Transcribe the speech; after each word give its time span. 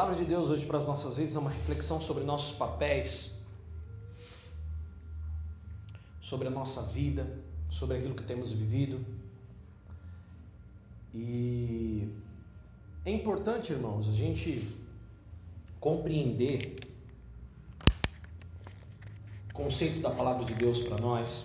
palavra 0.00 0.16
de 0.16 0.24
Deus 0.24 0.48
hoje 0.48 0.64
para 0.64 0.78
as 0.78 0.86
nossas 0.86 1.18
vidas 1.18 1.36
é 1.36 1.38
uma 1.38 1.50
reflexão 1.50 2.00
sobre 2.00 2.24
nossos 2.24 2.56
papéis, 2.56 3.34
sobre 6.22 6.48
a 6.48 6.50
nossa 6.50 6.80
vida, 6.84 7.30
sobre 7.68 7.98
aquilo 7.98 8.14
que 8.14 8.24
temos 8.24 8.50
vivido. 8.50 9.04
E 11.12 12.08
é 13.04 13.10
importante, 13.10 13.74
irmãos, 13.74 14.08
a 14.08 14.12
gente 14.12 14.74
compreender 15.78 16.78
o 19.50 19.52
conceito 19.52 20.00
da 20.00 20.10
palavra 20.10 20.46
de 20.46 20.54
Deus 20.54 20.80
para 20.80 20.96
nós, 20.96 21.44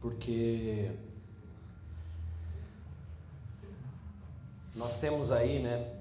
porque 0.00 0.90
Nós 4.78 4.96
temos 4.96 5.32
aí, 5.32 5.58
né, 5.58 5.92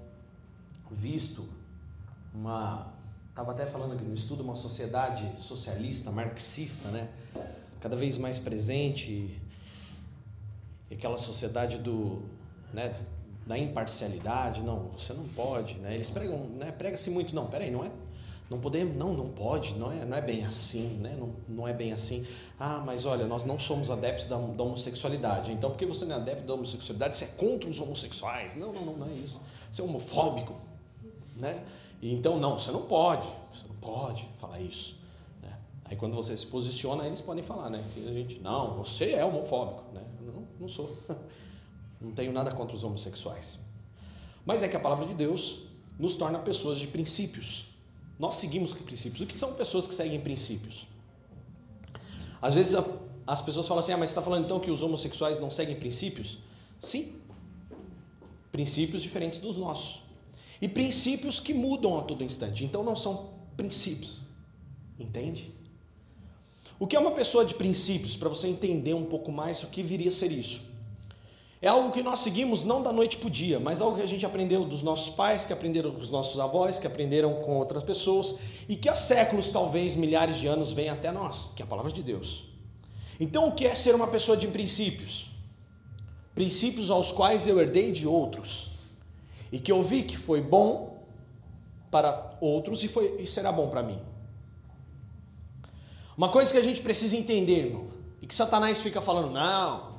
visto 0.91 1.43
uma. 2.33 2.93
Estava 3.29 3.51
até 3.51 3.65
falando 3.65 3.93
aqui 3.93 4.03
no 4.03 4.13
estudo, 4.13 4.43
uma 4.43 4.55
sociedade 4.55 5.31
socialista, 5.39 6.11
marxista, 6.11 6.89
né? 6.89 7.09
Cada 7.81 7.95
vez 7.95 8.17
mais 8.19 8.37
presente. 8.37 9.39
E 10.89 10.93
aquela 10.93 11.17
sociedade 11.17 11.79
do. 11.79 12.21
Né, 12.71 12.95
da 13.47 13.57
imparcialidade, 13.57 14.61
não, 14.61 14.89
você 14.89 15.13
não 15.13 15.23
pode, 15.29 15.75
né? 15.79 15.95
Eles 15.95 16.11
pregam, 16.11 16.37
né, 16.49 16.71
prega-se 16.71 17.09
muito, 17.09 17.33
não, 17.33 17.47
peraí, 17.47 17.71
não 17.71 17.83
é 17.83 17.91
não 18.49 18.59
podemos, 18.59 18.95
não, 18.95 19.13
não 19.13 19.27
pode, 19.29 19.75
não 19.75 19.91
é, 19.91 20.05
não 20.05 20.15
é 20.15 20.21
bem 20.21 20.45
assim, 20.45 20.87
né? 20.99 21.15
Não, 21.19 21.35
não 21.49 21.67
é 21.67 21.73
bem 21.73 21.91
assim. 21.91 22.25
Ah, 22.57 22.81
mas 22.85 23.05
olha, 23.05 23.27
nós 23.27 23.43
não 23.43 23.59
somos 23.59 23.91
adeptos 23.91 24.27
da, 24.27 24.37
da 24.37 24.63
homossexualidade. 24.63 25.51
Então, 25.51 25.69
porque 25.69 25.85
você 25.85 26.05
não 26.05 26.15
é 26.15 26.19
adepto 26.19 26.47
da 26.47 26.53
homossexualidade, 26.53 27.17
você 27.17 27.25
é 27.25 27.27
contra 27.27 27.69
os 27.69 27.79
homossexuais. 27.81 28.55
Não, 28.55 28.71
não, 28.71 28.85
não, 28.85 28.93
não 28.97 29.07
é 29.07 29.11
isso. 29.11 29.41
Você 29.69 29.81
é 29.81 29.85
homofóbico, 29.85 30.55
né? 31.35 31.61
Então, 32.01 32.39
não, 32.39 32.57
você 32.57 32.71
não 32.71 32.83
pode, 32.83 33.27
você 33.51 33.67
não 33.67 33.75
pode 33.75 34.29
falar 34.37 34.61
isso. 34.61 34.97
Né? 35.41 35.57
Aí, 35.83 35.97
quando 35.97 36.15
você 36.15 36.37
se 36.37 36.47
posiciona, 36.47 37.05
eles 37.05 37.19
podem 37.19 37.43
falar, 37.43 37.69
né? 37.69 37.83
Que 37.93 38.07
a 38.07 38.13
gente, 38.13 38.39
não, 38.39 38.77
você 38.77 39.11
é 39.11 39.25
homofóbico, 39.25 39.83
né? 39.93 40.03
Não, 40.21 40.47
não 40.59 40.67
sou. 40.67 40.95
Não 41.99 42.11
tenho 42.11 42.31
nada 42.31 42.51
contra 42.51 42.75
os 42.77 42.83
homossexuais. 42.83 43.57
Mas 44.45 44.61
é 44.61 44.67
que 44.67 44.77
a 44.77 44.79
palavra 44.79 45.03
de 45.07 45.15
Deus 45.15 45.63
nos 45.97 46.13
torna 46.13 46.37
pessoas 46.37 46.77
de 46.77 46.85
princípios. 46.85 47.65
Nós 48.19 48.35
seguimos 48.35 48.73
princípios. 48.73 49.21
O 49.21 49.27
que 49.27 49.37
são 49.37 49.53
pessoas 49.53 49.87
que 49.87 49.93
seguem 49.93 50.19
princípios? 50.19 50.87
Às 52.41 52.55
vezes 52.55 52.75
a, 52.75 52.83
as 53.25 53.41
pessoas 53.41 53.67
falam 53.67 53.79
assim: 53.79 53.91
ah, 53.91 53.97
mas 53.97 54.09
você 54.09 54.13
está 54.13 54.21
falando 54.21 54.45
então 54.45 54.59
que 54.59 54.71
os 54.71 54.81
homossexuais 54.81 55.39
não 55.39 55.49
seguem 55.49 55.75
princípios? 55.75 56.39
Sim. 56.79 57.21
Princípios 58.51 59.03
diferentes 59.03 59.39
dos 59.39 59.57
nossos. 59.57 60.01
E 60.61 60.67
princípios 60.67 61.39
que 61.39 61.53
mudam 61.53 61.99
a 61.99 62.03
todo 62.03 62.23
instante. 62.23 62.65
Então 62.65 62.83
não 62.83 62.95
são 62.95 63.33
princípios. 63.55 64.25
Entende? 64.99 65.53
O 66.79 66.87
que 66.87 66.95
é 66.95 66.99
uma 66.99 67.11
pessoa 67.11 67.45
de 67.45 67.53
princípios? 67.53 68.15
Para 68.15 68.29
você 68.29 68.47
entender 68.47 68.93
um 68.93 69.05
pouco 69.05 69.31
mais 69.31 69.63
o 69.63 69.67
que 69.67 69.83
viria 69.83 70.09
a 70.09 70.11
ser 70.11 70.31
isso. 70.31 70.61
É 71.59 71.67
algo 71.67 71.91
que 71.91 72.03
nós 72.03 72.19
seguimos 72.19 72.63
não 72.63 72.83
da 72.83 72.93
noite 72.93 73.17
para 73.17 73.27
o 73.27 73.31
dia, 73.31 73.59
mas 73.59 73.81
algo 73.81 73.97
que 73.97 74.03
a 74.03 74.07
gente 74.07 74.25
aprendeu 74.25 74.63
dos 74.63 74.83
nossos 74.83 75.13
pais, 75.13 75.43
que 75.43 75.51
aprenderam 75.51 75.89
dos 75.89 76.11
nossos 76.11 76.39
avós, 76.39 76.77
que 76.77 76.85
aprenderam 76.85 77.33
com 77.35 77.57
outras 77.57 77.83
pessoas 77.83 78.35
e 78.69 78.75
que 78.75 78.87
há 78.87 78.95
séculos, 78.95 79.51
talvez 79.51 79.95
milhares 79.95 80.37
de 80.37 80.47
anos, 80.47 80.71
vem 80.71 80.89
até 80.89 81.11
nós, 81.11 81.51
que 81.55 81.63
é 81.63 81.65
a 81.65 81.67
palavra 81.67 81.91
de 81.91 82.03
Deus. 82.03 82.43
Então, 83.19 83.47
o 83.47 83.51
que 83.53 83.65
é 83.65 83.73
ser 83.73 83.95
uma 83.95 84.07
pessoa 84.07 84.37
de 84.37 84.47
princípios? 84.47 85.31
Princípios 86.35 86.91
aos 86.91 87.11
quais 87.11 87.47
eu 87.47 87.59
herdei 87.59 87.91
de 87.91 88.07
outros 88.07 88.69
e 89.51 89.57
que 89.57 89.71
eu 89.71 89.81
vi 89.81 90.03
que 90.03 90.15
foi 90.15 90.41
bom 90.41 91.01
para 91.89 92.37
outros 92.39 92.83
e, 92.83 92.87
foi, 92.87 93.19
e 93.19 93.25
será 93.25 93.51
bom 93.51 93.67
para 93.67 93.81
mim. 93.81 93.99
Uma 96.15 96.29
coisa 96.29 96.51
que 96.51 96.59
a 96.59 96.63
gente 96.63 96.81
precisa 96.81 97.17
entender, 97.17 97.65
irmão, 97.65 97.87
e 98.21 98.27
que 98.27 98.35
Satanás 98.35 98.79
fica 98.81 99.01
falando, 99.01 99.31
não, 99.31 99.96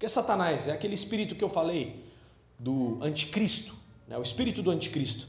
porque 0.00 0.08
Satanás 0.08 0.66
é 0.66 0.72
aquele 0.72 0.94
espírito 0.94 1.34
que 1.34 1.44
eu 1.44 1.50
falei 1.50 2.02
do 2.58 2.98
anticristo, 3.02 3.74
né? 4.08 4.16
o 4.16 4.22
espírito 4.22 4.62
do 4.62 4.70
anticristo. 4.70 5.28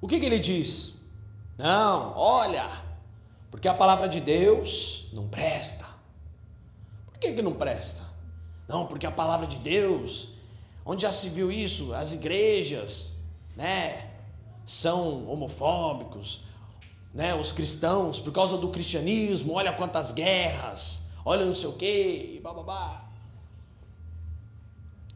O 0.00 0.08
que, 0.08 0.18
que 0.18 0.24
ele 0.24 0.38
diz? 0.38 0.94
Não, 1.58 2.16
olha, 2.16 2.70
porque 3.50 3.68
a 3.68 3.74
palavra 3.74 4.08
de 4.08 4.18
Deus 4.18 5.10
não 5.12 5.28
presta. 5.28 5.84
Por 7.04 7.18
que, 7.18 7.34
que 7.34 7.42
não 7.42 7.52
presta? 7.52 8.02
Não, 8.66 8.86
porque 8.86 9.04
a 9.04 9.10
palavra 9.10 9.46
de 9.46 9.58
Deus, 9.58 10.30
onde 10.82 11.02
já 11.02 11.12
se 11.12 11.28
viu 11.28 11.52
isso? 11.52 11.92
As 11.92 12.14
igrejas, 12.14 13.16
né, 13.54 14.08
são 14.64 15.28
homofóbicos, 15.28 16.46
né, 17.12 17.34
os 17.34 17.52
cristãos, 17.52 18.18
por 18.18 18.32
causa 18.32 18.56
do 18.56 18.70
cristianismo, 18.70 19.52
olha 19.52 19.70
quantas 19.70 20.12
guerras, 20.12 20.99
olha 21.24 21.44
não 21.44 21.54
sei 21.54 21.68
o 21.68 21.72
que, 21.74 22.40
bababá. 22.42 23.08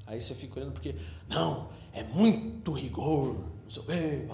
Aí 0.07 0.21
você 0.21 0.35
fica 0.35 0.61
olhando 0.61 0.73
porque, 0.73 0.95
não, 1.29 1.69
é 1.93 2.05
muito 2.05 2.73
rigor, 2.73 3.45
não 3.63 3.71
sei 3.71 3.83
o 3.83 3.87
quê. 3.87 4.29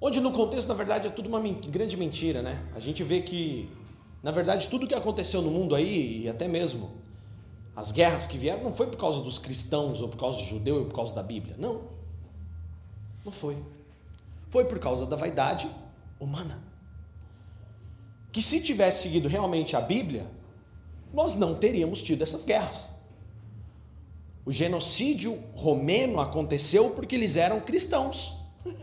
Onde 0.00 0.20
no 0.20 0.32
contexto, 0.32 0.68
na 0.68 0.74
verdade, 0.74 1.06
é 1.06 1.10
tudo 1.10 1.28
uma 1.28 1.40
grande 1.40 1.96
mentira, 1.96 2.42
né? 2.42 2.62
A 2.74 2.80
gente 2.80 3.02
vê 3.02 3.22
que, 3.22 3.70
na 4.22 4.30
verdade, 4.30 4.68
tudo 4.68 4.86
que 4.86 4.94
aconteceu 4.94 5.40
no 5.40 5.50
mundo 5.50 5.74
aí, 5.74 6.24
e 6.24 6.28
até 6.28 6.46
mesmo 6.48 6.90
as 7.74 7.92
guerras 7.92 8.26
que 8.26 8.36
vieram, 8.36 8.64
não 8.64 8.74
foi 8.74 8.88
por 8.88 8.98
causa 8.98 9.22
dos 9.22 9.38
cristãos, 9.38 10.00
ou 10.00 10.08
por 10.08 10.18
causa 10.18 10.38
de 10.38 10.44
judeu, 10.44 10.80
ou 10.80 10.86
por 10.86 10.96
causa 10.96 11.14
da 11.14 11.22
Bíblia. 11.22 11.56
Não. 11.58 11.82
Não 13.24 13.32
foi. 13.32 13.56
Foi 14.48 14.64
por 14.64 14.78
causa 14.78 15.06
da 15.06 15.16
vaidade 15.16 15.70
humana 16.18 16.65
que 18.36 18.42
se 18.42 18.60
tivesse 18.60 19.04
seguido 19.04 19.28
realmente 19.28 19.74
a 19.74 19.80
Bíblia, 19.80 20.26
nós 21.10 21.34
não 21.34 21.54
teríamos 21.54 22.02
tido 22.02 22.20
essas 22.22 22.44
guerras. 22.44 22.90
O 24.44 24.52
genocídio 24.52 25.42
romeno 25.54 26.20
aconteceu 26.20 26.90
porque 26.90 27.14
eles 27.16 27.38
eram 27.38 27.60
cristãos. 27.60 28.36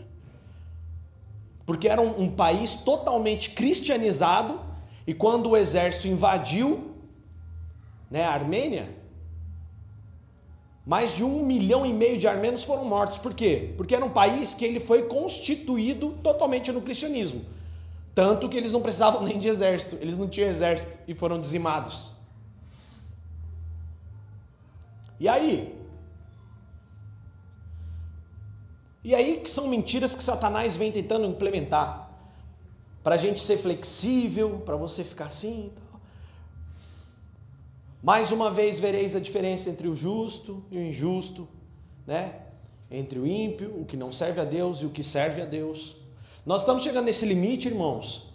Porque 1.68 1.88
era 1.88 2.02
um, 2.02 2.30
país 2.32 2.78
totalmente 2.78 3.52
cristianizado, 3.52 4.60
e 5.06 5.14
quando 5.14 5.52
o 5.52 5.56
exército 5.56 6.08
invadiu 6.08 6.96
né, 8.10 8.26
a 8.26 8.32
Armênia, 8.32 8.90
mais 10.84 11.16
de 11.16 11.24
um 11.24 11.46
milhão 11.46 11.86
e 11.86 11.94
meio 11.94 12.18
de 12.18 12.28
armenos 12.28 12.64
foram 12.64 12.84
mortos. 12.84 13.20
Por 13.20 13.34
quê? 13.36 13.74
Porque 13.78 13.96
era 13.96 14.04
um 14.04 14.10
país 14.10 14.56
que 14.56 14.66
ele 14.66 14.80
foi 14.80 15.04
constituído 15.04 16.18
totalmente 16.24 16.72
no 16.72 16.82
cristianismo. 16.82 17.46
Tanto 18.16 18.48
que 18.48 18.58
eles 18.58 18.72
não 18.72 18.82
precisavam 18.82 19.24
nem 19.24 19.40
de 19.40 19.48
exército, 19.48 19.98
eles 20.00 20.18
não 20.18 20.28
tinham 20.28 20.50
exército 20.50 21.00
e 21.08 21.16
foram 21.16 21.40
dizimados. 21.42 22.14
E 25.20 25.28
aí? 25.28 25.76
E 29.04 29.14
aí 29.16 29.40
que 29.42 29.50
são 29.50 29.68
mentiras 29.68 30.16
que 30.16 30.24
Satanás 30.24 30.76
vem 30.76 30.92
tentando 30.92 31.26
implementar. 31.26 32.10
Para 33.04 33.16
a 33.16 33.18
gente 33.18 33.42
ser 33.42 33.58
flexível, 33.58 34.62
para 34.64 34.76
você 34.76 35.04
ficar 35.04 35.26
assim 35.26 35.68
e 35.68 35.70
tal. 35.72 36.02
Mais 38.02 38.32
uma 38.32 38.52
vez 38.52 38.80
vereis 38.80 39.16
a 39.16 39.20
diferença 39.20 39.70
entre 39.70 39.88
o 39.88 39.96
justo 39.96 40.64
e 40.70 40.78
o 40.78 40.82
injusto, 40.82 41.48
né? 42.06 42.42
Entre 42.92 43.18
o 43.18 43.26
ímpio, 43.26 43.82
o 43.82 43.86
que 43.86 43.98
não 43.98 44.12
serve 44.12 44.40
a 44.40 44.46
Deus 44.46 44.80
e 44.80 44.86
o 44.86 44.90
que 44.90 45.04
serve 45.04 45.42
a 45.42 45.46
Deus. 45.46 46.03
Nós 46.46 46.62
estamos 46.62 46.84
chegando 46.84 47.06
nesse 47.06 47.26
limite, 47.26 47.68
irmãos, 47.68 48.34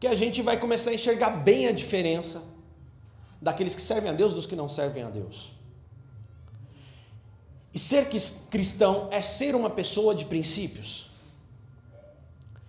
que 0.00 0.06
a 0.06 0.14
gente 0.14 0.40
vai 0.42 0.58
começar 0.58 0.90
a 0.90 0.94
enxergar 0.94 1.30
bem 1.30 1.66
a 1.66 1.72
diferença 1.72 2.54
daqueles 3.40 3.74
que 3.74 3.82
servem 3.82 4.10
a 4.10 4.14
Deus 4.14 4.32
dos 4.32 4.46
que 4.46 4.56
não 4.56 4.68
servem 4.68 5.02
a 5.02 5.10
Deus. 5.10 5.52
E 7.72 7.78
ser 7.78 8.08
cristão 8.50 9.08
é 9.10 9.20
ser 9.20 9.54
uma 9.54 9.68
pessoa 9.68 10.14
de 10.14 10.24
princípios. 10.24 11.10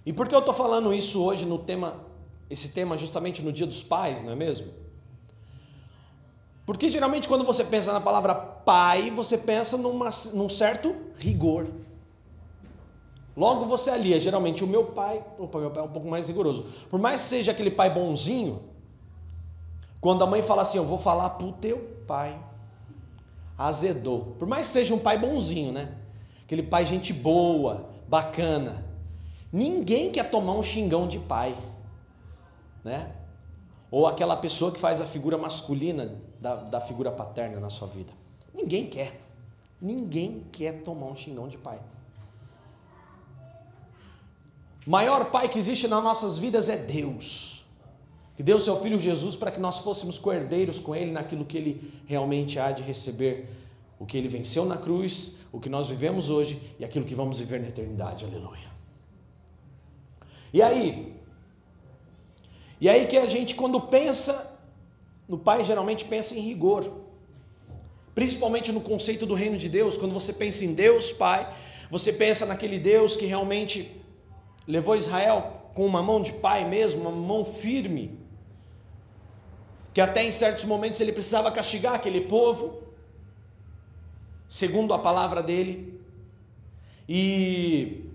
E 0.05 0.11
por 0.11 0.27
que 0.27 0.35
eu 0.35 0.39
estou 0.39 0.53
falando 0.53 0.93
isso 0.93 1.23
hoje 1.23 1.45
no 1.45 1.59
tema, 1.59 2.03
esse 2.49 2.69
tema 2.69 2.97
justamente 2.97 3.41
no 3.41 3.53
Dia 3.53 3.65
dos 3.65 3.81
Pais, 3.81 4.23
não 4.23 4.33
é 4.33 4.35
mesmo? 4.35 4.73
Porque 6.65 6.89
geralmente 6.89 7.27
quando 7.27 7.45
você 7.45 7.63
pensa 7.63 7.93
na 7.93 8.01
palavra 8.01 8.33
pai, 8.33 9.11
você 9.11 9.37
pensa 9.37 9.77
numa, 9.77 10.09
num 10.33 10.49
certo 10.49 10.95
rigor. 11.17 11.67
Logo 13.35 13.65
você 13.65 13.89
alia, 13.89 14.19
geralmente 14.19 14.63
o 14.63 14.67
meu 14.67 14.85
pai, 14.85 15.23
opa, 15.37 15.59
meu 15.59 15.69
pai 15.69 15.83
é 15.83 15.85
um 15.85 15.91
pouco 15.91 16.07
mais 16.07 16.27
rigoroso. 16.27 16.65
Por 16.89 16.99
mais 16.99 17.21
que 17.21 17.27
seja 17.27 17.51
aquele 17.51 17.71
pai 17.71 17.89
bonzinho, 17.89 18.61
quando 19.99 20.23
a 20.23 20.27
mãe 20.27 20.41
fala 20.41 20.61
assim, 20.61 20.77
eu 20.77 20.85
vou 20.85 20.97
falar 20.97 21.31
pro 21.31 21.51
teu 21.53 21.79
pai, 22.07 22.39
azedou. 23.57 24.35
Por 24.39 24.47
mais 24.47 24.67
que 24.67 24.73
seja 24.73 24.93
um 24.93 24.99
pai 24.99 25.17
bonzinho, 25.17 25.73
né? 25.73 25.93
Aquele 26.43 26.63
pai 26.63 26.85
gente 26.85 27.11
boa, 27.11 27.89
bacana. 28.07 28.85
Ninguém 29.51 30.11
quer 30.11 30.29
tomar 30.29 30.53
um 30.53 30.63
xingão 30.63 31.07
de 31.07 31.19
pai, 31.19 31.55
né? 32.83 33.15
Ou 33.91 34.07
aquela 34.07 34.35
pessoa 34.37 34.71
que 34.71 34.79
faz 34.79 35.01
a 35.01 35.05
figura 35.05 35.37
masculina 35.37 36.21
da, 36.39 36.55
da 36.55 36.79
figura 36.79 37.11
paterna 37.11 37.59
na 37.59 37.69
sua 37.69 37.87
vida. 37.87 38.13
Ninguém 38.53 38.87
quer. 38.87 39.19
Ninguém 39.81 40.45
quer 40.51 40.83
tomar 40.83 41.07
um 41.07 41.15
xingão 41.15 41.47
de 41.47 41.57
pai. 41.57 41.79
Maior 44.85 45.31
pai 45.31 45.49
que 45.49 45.57
existe 45.57 45.87
nas 45.87 46.03
nossas 46.03 46.37
vidas 46.37 46.69
é 46.69 46.77
Deus. 46.77 47.65
Que 48.35 48.43
deu 48.43 48.59
seu 48.59 48.79
filho 48.81 48.99
Jesus 48.99 49.35
para 49.35 49.51
que 49.51 49.59
nós 49.59 49.79
fôssemos 49.79 50.19
coerdeiros 50.19 50.79
com 50.79 50.95
ele 50.95 51.11
naquilo 51.11 51.45
que 51.45 51.57
ele 51.57 51.93
realmente 52.05 52.59
há 52.59 52.71
de 52.71 52.83
receber, 52.83 53.47
o 53.97 54.05
que 54.05 54.17
ele 54.17 54.27
venceu 54.27 54.65
na 54.65 54.77
cruz, 54.77 55.37
o 55.51 55.59
que 55.59 55.69
nós 55.69 55.87
vivemos 55.87 56.29
hoje 56.29 56.61
e 56.77 56.83
aquilo 56.83 57.05
que 57.05 57.15
vamos 57.15 57.39
viver 57.39 57.61
na 57.61 57.69
eternidade. 57.69 58.25
Aleluia. 58.25 58.69
E 60.53 60.61
aí? 60.61 61.15
E 62.79 62.89
aí 62.89 63.07
que 63.07 63.17
a 63.17 63.25
gente 63.25 63.55
quando 63.55 63.79
pensa 63.79 64.55
no 65.27 65.37
pai 65.37 65.65
geralmente 65.65 66.05
pensa 66.05 66.35
em 66.35 66.41
rigor. 66.41 67.05
Principalmente 68.13 68.71
no 68.71 68.81
conceito 68.81 69.25
do 69.25 69.33
reino 69.33 69.57
de 69.57 69.67
Deus, 69.67 69.97
quando 69.97 70.13
você 70.13 70.31
pensa 70.31 70.63
em 70.63 70.73
Deus, 70.73 71.11
Pai, 71.11 71.53
você 71.91 72.13
pensa 72.13 72.45
naquele 72.45 72.79
Deus 72.79 73.17
que 73.17 73.25
realmente 73.25 74.01
levou 74.67 74.95
Israel 74.95 75.69
com 75.73 75.85
uma 75.85 76.01
mão 76.01 76.21
de 76.21 76.33
pai 76.33 76.65
mesmo, 76.65 77.01
uma 77.01 77.11
mão 77.11 77.43
firme, 77.45 78.17
que 79.93 80.01
até 80.01 80.23
em 80.23 80.31
certos 80.31 80.65
momentos 80.65 80.99
ele 80.99 81.11
precisava 81.11 81.51
castigar 81.51 81.95
aquele 81.95 82.21
povo, 82.21 82.81
segundo 84.47 84.93
a 84.93 84.99
palavra 84.99 85.41
dele. 85.43 86.01
E 87.07 88.05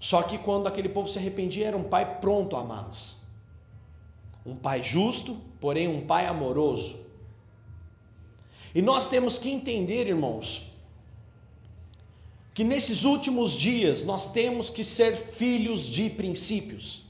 só 0.00 0.22
que 0.22 0.38
quando 0.38 0.66
aquele 0.66 0.88
povo 0.88 1.08
se 1.08 1.18
arrependia, 1.18 1.68
era 1.68 1.76
um 1.76 1.84
pai 1.84 2.18
pronto 2.20 2.56
a 2.56 2.60
amá-los. 2.60 3.16
Um 4.44 4.56
pai 4.56 4.82
justo, 4.82 5.36
porém 5.60 5.88
um 5.88 6.06
pai 6.06 6.26
amoroso. 6.26 6.98
E 8.74 8.80
nós 8.80 9.08
temos 9.08 9.38
que 9.38 9.50
entender, 9.50 10.06
irmãos, 10.06 10.77
que 12.58 12.64
nesses 12.64 13.04
últimos 13.04 13.52
dias 13.52 14.02
nós 14.02 14.32
temos 14.32 14.68
que 14.68 14.82
ser 14.82 15.14
filhos 15.14 15.82
de 15.86 16.10
princípios. 16.10 17.04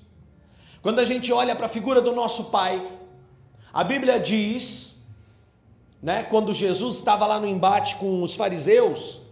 Quando 0.82 0.98
a 0.98 1.06
gente 1.10 1.32
olha 1.32 1.56
para 1.56 1.64
a 1.64 1.70
figura 1.70 2.02
do 2.02 2.12
nosso 2.12 2.44
pai, 2.56 2.86
a 3.72 3.82
Bíblia 3.82 4.20
diz, 4.20 5.06
né, 6.02 6.22
quando 6.24 6.52
Jesus 6.52 6.96
estava 6.96 7.24
lá 7.24 7.40
no 7.40 7.46
embate 7.46 7.96
com 7.96 8.22
os 8.22 8.34
fariseus, 8.34 9.22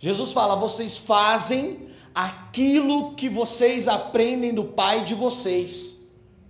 Jesus 0.00 0.32
fala: 0.32 0.56
"Vocês 0.56 0.98
fazem 0.98 1.88
aquilo 2.12 3.14
que 3.14 3.28
vocês 3.28 3.86
aprendem 3.86 4.52
do 4.52 4.64
pai 4.64 5.04
de 5.04 5.14
vocês", 5.14 6.04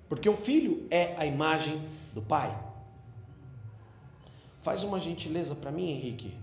porque 0.08 0.30
o 0.36 0.38
filho 0.48 0.86
é 0.90 1.14
a 1.18 1.26
imagem 1.26 1.78
do 2.14 2.22
pai. 2.22 2.50
Faz 4.62 4.82
uma 4.84 4.98
gentileza 4.98 5.54
para 5.54 5.70
mim, 5.70 5.90
Henrique. 5.90 6.39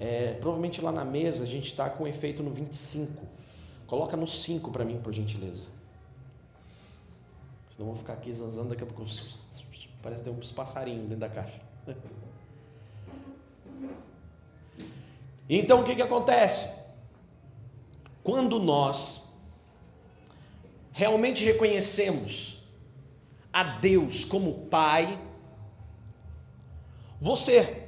É, 0.00 0.34
provavelmente 0.34 0.80
lá 0.80 0.92
na 0.92 1.04
mesa 1.04 1.44
a 1.44 1.46
gente 1.46 1.66
está 1.66 1.90
com 1.90 2.06
efeito 2.06 2.42
no 2.42 2.50
25. 2.50 3.26
Coloca 3.86 4.16
no 4.16 4.26
5 4.26 4.70
para 4.70 4.84
mim, 4.84 5.00
por 5.00 5.12
gentileza. 5.12 5.68
Senão 7.68 7.88
eu 7.88 7.92
vou 7.92 7.96
ficar 7.96 8.12
aqui 8.12 8.32
zanzando 8.32 8.68
daqui 8.70 8.82
a 8.82 8.86
pouco. 8.86 9.04
Parece 10.02 10.22
tem 10.22 10.32
uns 10.32 10.52
passarinhos 10.52 11.02
dentro 11.02 11.18
da 11.18 11.28
caixa. 11.28 11.60
Então 15.50 15.80
o 15.80 15.84
que, 15.84 15.94
que 15.94 16.02
acontece? 16.02 16.78
Quando 18.22 18.60
nós 18.60 19.32
realmente 20.92 21.42
reconhecemos 21.42 22.62
a 23.50 23.62
Deus 23.62 24.26
como 24.26 24.66
Pai, 24.66 25.18
você 27.18 27.87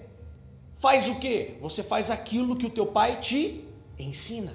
faz 0.84 1.08
o 1.08 1.16
que? 1.22 1.56
Você 1.60 1.82
faz 1.82 2.10
aquilo 2.10 2.56
que 2.56 2.66
o 2.66 2.74
teu 2.78 2.86
pai 2.86 3.16
te 3.16 3.40
ensina. 3.98 4.52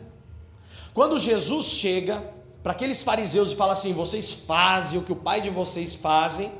Quando 0.94 1.19
Jesus 1.19 1.66
chega 1.68 2.16
para 2.63 2.74
aqueles 2.74 3.04
fariseus 3.04 3.51
e 3.51 3.56
fala 3.56 3.74
assim: 3.74 3.94
vocês 3.94 4.33
fazem 4.33 5.00
o 5.00 5.04
que 5.04 5.12
o 5.12 5.22
pai 5.27 5.39
de 5.39 5.50
vocês 5.50 5.94
fazem. 5.94 6.51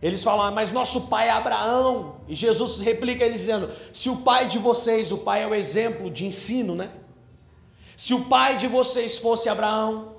Eles 0.00 0.22
falam, 0.22 0.46
ah, 0.46 0.50
mas 0.50 0.70
nosso 0.70 1.08
pai 1.08 1.28
é 1.28 1.30
Abraão. 1.30 2.16
E 2.26 2.34
Jesus 2.34 2.78
replica 2.80 3.24
eles 3.24 3.40
dizendo: 3.40 3.70
se 3.92 4.08
o 4.08 4.18
pai 4.18 4.46
de 4.46 4.58
vocês, 4.58 5.10
o 5.10 5.18
pai 5.18 5.42
é 5.42 5.46
o 5.46 5.54
exemplo 5.54 6.10
de 6.10 6.26
ensino, 6.26 6.74
né? 6.74 6.90
Se 7.96 8.14
o 8.14 8.24
pai 8.26 8.56
de 8.56 8.66
vocês 8.66 9.18
fosse 9.18 9.48
Abraão, 9.48 10.14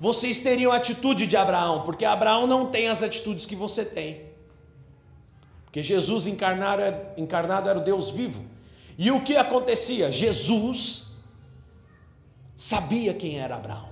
vocês 0.00 0.40
teriam 0.40 0.72
a 0.72 0.76
atitude 0.76 1.26
de 1.26 1.36
Abraão, 1.36 1.82
porque 1.82 2.04
Abraão 2.04 2.46
não 2.46 2.66
tem 2.66 2.88
as 2.88 3.02
atitudes 3.02 3.46
que 3.46 3.54
você 3.54 3.84
tem. 3.84 4.29
Porque 5.70 5.84
Jesus 5.84 6.26
encarnado, 6.26 6.82
encarnado 7.16 7.68
era 7.68 7.78
o 7.78 7.82
Deus 7.82 8.10
vivo. 8.10 8.44
E 8.98 9.12
o 9.12 9.20
que 9.22 9.36
acontecia? 9.36 10.10
Jesus 10.10 11.12
sabia 12.56 13.14
quem 13.14 13.38
era 13.38 13.54
Abraão. 13.54 13.88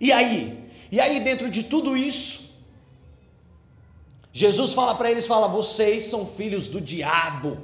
E 0.00 0.10
aí? 0.10 0.70
E 0.90 0.98
aí, 0.98 1.20
dentro 1.20 1.50
de 1.50 1.64
tudo 1.64 1.94
isso, 1.98 2.48
Jesus 4.32 4.72
fala 4.72 4.94
para 4.94 5.10
eles: 5.10 5.26
fala, 5.26 5.48
vocês 5.48 6.04
são 6.04 6.24
filhos 6.26 6.66
do 6.66 6.80
diabo. 6.80 7.58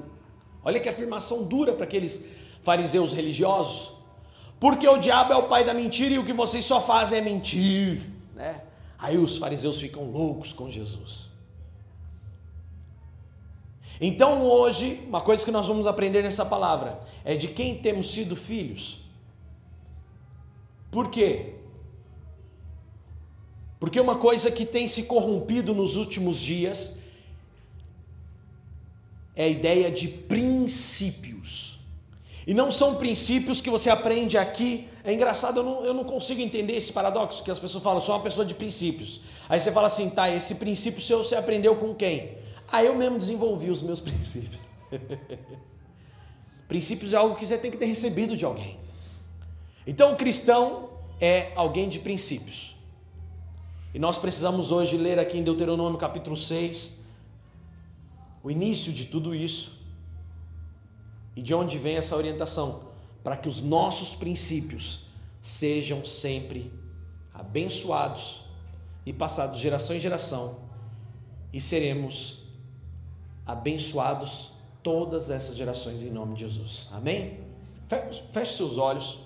Olha 0.62 0.78
que 0.78 0.90
afirmação 0.90 1.44
dura 1.44 1.72
para 1.72 1.84
aqueles 1.84 2.12
fariseus 2.62 3.14
religiosos. 3.14 3.92
Porque 4.60 4.86
o 4.86 4.98
diabo 4.98 5.32
é 5.32 5.36
o 5.36 5.48
pai 5.48 5.64
da 5.64 5.72
mentira 5.72 6.14
e 6.14 6.18
o 6.18 6.24
que 6.24 6.34
vocês 6.34 6.66
só 6.66 6.82
fazem 6.82 7.18
é 7.18 7.22
mentir, 7.22 8.02
né? 8.34 8.60
Aí 9.04 9.18
os 9.18 9.36
fariseus 9.36 9.78
ficam 9.78 10.04
loucos 10.10 10.50
com 10.58 10.70
Jesus. 10.70 11.28
Então 14.00 14.42
hoje, 14.42 14.86
uma 15.06 15.20
coisa 15.20 15.44
que 15.44 15.50
nós 15.50 15.68
vamos 15.68 15.86
aprender 15.86 16.22
nessa 16.22 16.44
palavra 16.44 17.00
é 17.22 17.36
de 17.36 17.48
quem 17.48 17.76
temos 17.86 18.10
sido 18.10 18.34
filhos. 18.34 19.02
Por 20.90 21.10
quê? 21.10 21.54
Porque 23.78 24.00
uma 24.00 24.16
coisa 24.16 24.50
que 24.50 24.64
tem 24.64 24.88
se 24.88 25.02
corrompido 25.04 25.74
nos 25.74 25.96
últimos 25.96 26.40
dias 26.40 27.00
é 29.36 29.44
a 29.44 29.48
ideia 29.48 29.90
de 29.90 30.08
princípios. 30.08 31.73
E 32.46 32.52
não 32.52 32.70
são 32.70 32.96
princípios 32.96 33.60
que 33.60 33.70
você 33.70 33.88
aprende 33.88 34.36
aqui. 34.36 34.88
É 35.02 35.12
engraçado, 35.12 35.60
eu 35.60 35.62
não, 35.62 35.84
eu 35.84 35.94
não 35.94 36.04
consigo 36.04 36.40
entender 36.40 36.74
esse 36.76 36.92
paradoxo 36.92 37.42
que 37.42 37.50
as 37.50 37.58
pessoas 37.58 37.82
falam, 37.82 38.00
sou 38.00 38.14
uma 38.14 38.22
pessoa 38.22 38.44
de 38.44 38.54
princípios. 38.54 39.20
Aí 39.48 39.58
você 39.58 39.72
fala 39.72 39.86
assim, 39.86 40.10
tá, 40.10 40.30
esse 40.30 40.56
princípio 40.56 41.00
seu 41.00 41.24
você 41.24 41.36
aprendeu 41.36 41.76
com 41.76 41.94
quem? 41.94 42.38
Ah, 42.70 42.84
eu 42.84 42.94
mesmo 42.94 43.16
desenvolvi 43.16 43.70
os 43.70 43.80
meus 43.80 44.00
princípios. 44.00 44.68
princípios 46.68 47.12
é 47.12 47.16
algo 47.16 47.36
que 47.36 47.46
você 47.46 47.56
tem 47.56 47.70
que 47.70 47.76
ter 47.76 47.86
recebido 47.86 48.36
de 48.36 48.44
alguém. 48.44 48.78
Então 49.86 50.12
o 50.12 50.16
cristão 50.16 50.90
é 51.20 51.52
alguém 51.56 51.88
de 51.88 51.98
princípios. 51.98 52.76
E 53.94 53.98
nós 53.98 54.18
precisamos 54.18 54.70
hoje 54.72 54.96
ler 54.96 55.18
aqui 55.18 55.38
em 55.38 55.42
Deuteronômio 55.42 55.98
capítulo 55.98 56.36
6 56.36 57.04
o 58.42 58.50
início 58.50 58.92
de 58.92 59.06
tudo 59.06 59.34
isso 59.34 59.73
e 61.36 61.42
de 61.42 61.54
onde 61.54 61.78
vem 61.78 61.96
essa 61.96 62.16
orientação? 62.16 62.88
Para 63.22 63.36
que 63.36 63.48
os 63.48 63.62
nossos 63.62 64.14
princípios 64.14 65.06
sejam 65.40 66.04
sempre 66.04 66.72
abençoados 67.32 68.44
e 69.04 69.12
passados 69.12 69.60
geração 69.60 69.96
em 69.96 70.00
geração, 70.00 70.56
e 71.52 71.60
seremos 71.60 72.44
abençoados 73.46 74.52
todas 74.82 75.30
essas 75.30 75.56
gerações 75.56 76.02
em 76.02 76.10
nome 76.10 76.34
de 76.34 76.40
Jesus. 76.40 76.88
Amém? 76.92 77.40
Feche 78.32 78.54
seus 78.56 78.78
olhos. 78.78 79.18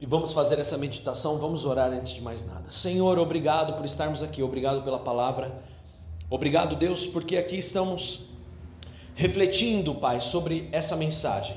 E 0.00 0.06
vamos 0.06 0.32
fazer 0.32 0.58
essa 0.58 0.78
meditação, 0.78 1.38
vamos 1.38 1.66
orar 1.66 1.92
antes 1.92 2.14
de 2.14 2.22
mais 2.22 2.42
nada. 2.42 2.70
Senhor, 2.70 3.18
obrigado 3.18 3.74
por 3.74 3.84
estarmos 3.84 4.22
aqui, 4.22 4.42
obrigado 4.42 4.82
pela 4.82 4.98
palavra. 4.98 5.62
Obrigado, 6.30 6.76
Deus, 6.76 7.08
porque 7.08 7.36
aqui 7.36 7.58
estamos 7.58 8.28
refletindo, 9.16 9.96
Pai, 9.96 10.20
sobre 10.20 10.68
essa 10.70 10.94
mensagem. 10.96 11.56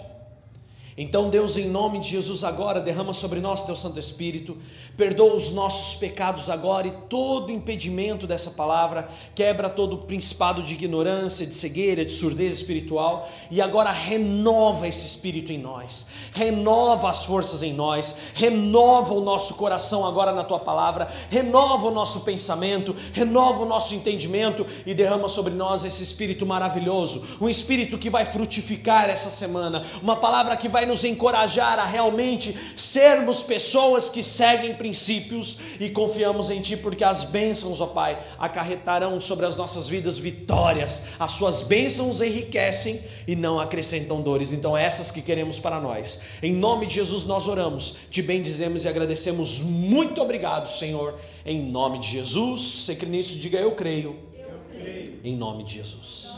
Então, 0.96 1.30
Deus, 1.30 1.58
em 1.58 1.68
nome 1.68 2.00
de 2.00 2.10
Jesus, 2.10 2.44
agora 2.44 2.80
derrama 2.80 3.14
sobre 3.14 3.40
nós 3.40 3.64
teu 3.64 3.76
Santo 3.76 4.00
Espírito, 4.00 4.56
perdoa 4.96 5.34
os 5.34 5.50
nossos 5.50 5.96
pecados 5.96 6.52
agora 6.52 6.88
e 6.88 6.92
todo 7.10 7.52
impedimento 7.52 8.28
dessa 8.28 8.52
palavra, 8.52 9.08
quebra 9.34 9.70
todo 9.70 9.94
o 9.94 9.98
principado 10.00 10.62
de 10.62 10.76
ignorância, 10.76 11.48
de 11.48 11.56
cegueira, 11.56 12.06
de 12.06 12.12
surdez 12.12 12.58
espiritual 12.58 13.28
e 13.50 13.60
agora 13.60 13.92
renova 13.92 14.88
esse 14.88 15.08
espírito 15.08 15.52
em 15.52 15.58
nós, 15.58 16.06
renova 16.32 17.10
as 17.10 17.24
forças 17.24 17.64
em 17.64 17.74
nós, 17.74 18.16
renova 18.36 19.16
o 19.16 19.22
nosso 19.22 19.56
coração 19.56 20.06
agora 20.06 20.32
na 20.32 20.44
tua 20.44 20.60
palavra, 20.60 21.08
renova 21.30 21.88
o 21.88 21.92
nosso 21.92 22.22
pensamento, 22.22 22.96
renova 23.12 23.64
o 23.64 23.66
nosso 23.66 23.96
entendimento 23.96 24.64
e 24.86 24.94
derrama 24.94 25.28
sobre 25.28 25.54
nós 25.54 25.84
esse 25.84 26.04
espírito 26.04 26.46
maravilhoso, 26.46 27.24
um 27.42 27.50
espírito 27.50 27.98
que 27.98 28.12
vai 28.12 28.26
frutificar 28.26 29.10
essa 29.10 29.32
semana, 29.32 29.84
uma 30.02 30.16
palavra 30.16 30.56
que 30.56 30.70
vai 30.70 30.83
vai 30.84 30.86
nos 30.86 31.06
encorajar 31.06 31.80
a 31.80 31.86
realmente 31.86 32.56
sermos 32.76 33.42
pessoas 33.42 34.10
que 34.10 34.22
seguem 34.22 34.76
princípios 34.76 35.58
e 35.80 35.90
confiamos 35.90 36.52
em 36.52 36.60
Ti, 36.60 36.76
porque 36.76 37.04
as 37.06 37.24
bênçãos, 37.24 37.80
ó 37.80 37.88
Pai, 37.88 38.22
acarretarão 38.38 39.20
sobre 39.22 39.46
as 39.46 39.56
nossas 39.56 39.88
vidas 39.88 40.18
vitórias, 40.18 41.14
as 41.20 41.32
Suas 41.32 41.62
bênçãos 41.62 42.20
enriquecem 42.20 43.02
e 43.26 43.36
não 43.36 43.60
acrescentam 43.60 44.22
dores, 44.22 44.52
então 44.52 44.76
essas 44.76 45.10
que 45.10 45.22
queremos 45.22 45.58
para 45.58 45.80
nós. 45.80 46.20
Em 46.42 46.54
nome 46.54 46.86
de 46.86 46.96
Jesus 46.96 47.24
nós 47.24 47.48
oramos, 47.48 47.96
te 48.10 48.22
bendizemos 48.22 48.84
e 48.84 48.88
agradecemos. 48.88 49.62
Muito 49.62 50.22
obrigado, 50.22 50.68
Senhor, 50.68 51.18
em 51.46 51.64
nome 51.64 52.00
de 52.00 52.10
Jesus. 52.10 52.62
Você 52.62 52.96
crê 52.96 53.10
nisso? 53.10 53.40
Diga 53.40 53.58
eu 53.58 53.72
creio. 53.72 54.20
Eu 54.38 54.60
creio. 54.70 55.20
Em 55.24 55.36
nome 55.36 55.64
de 55.64 55.76
Jesus. 55.76 56.32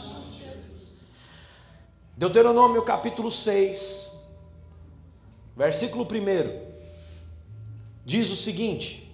Deuteronômio 2.16 2.82
capítulo 2.82 3.30
6, 3.30 4.15
Versículo 5.56 6.04
1 6.04 6.66
diz 8.04 8.30
o 8.30 8.36
seguinte: 8.36 9.10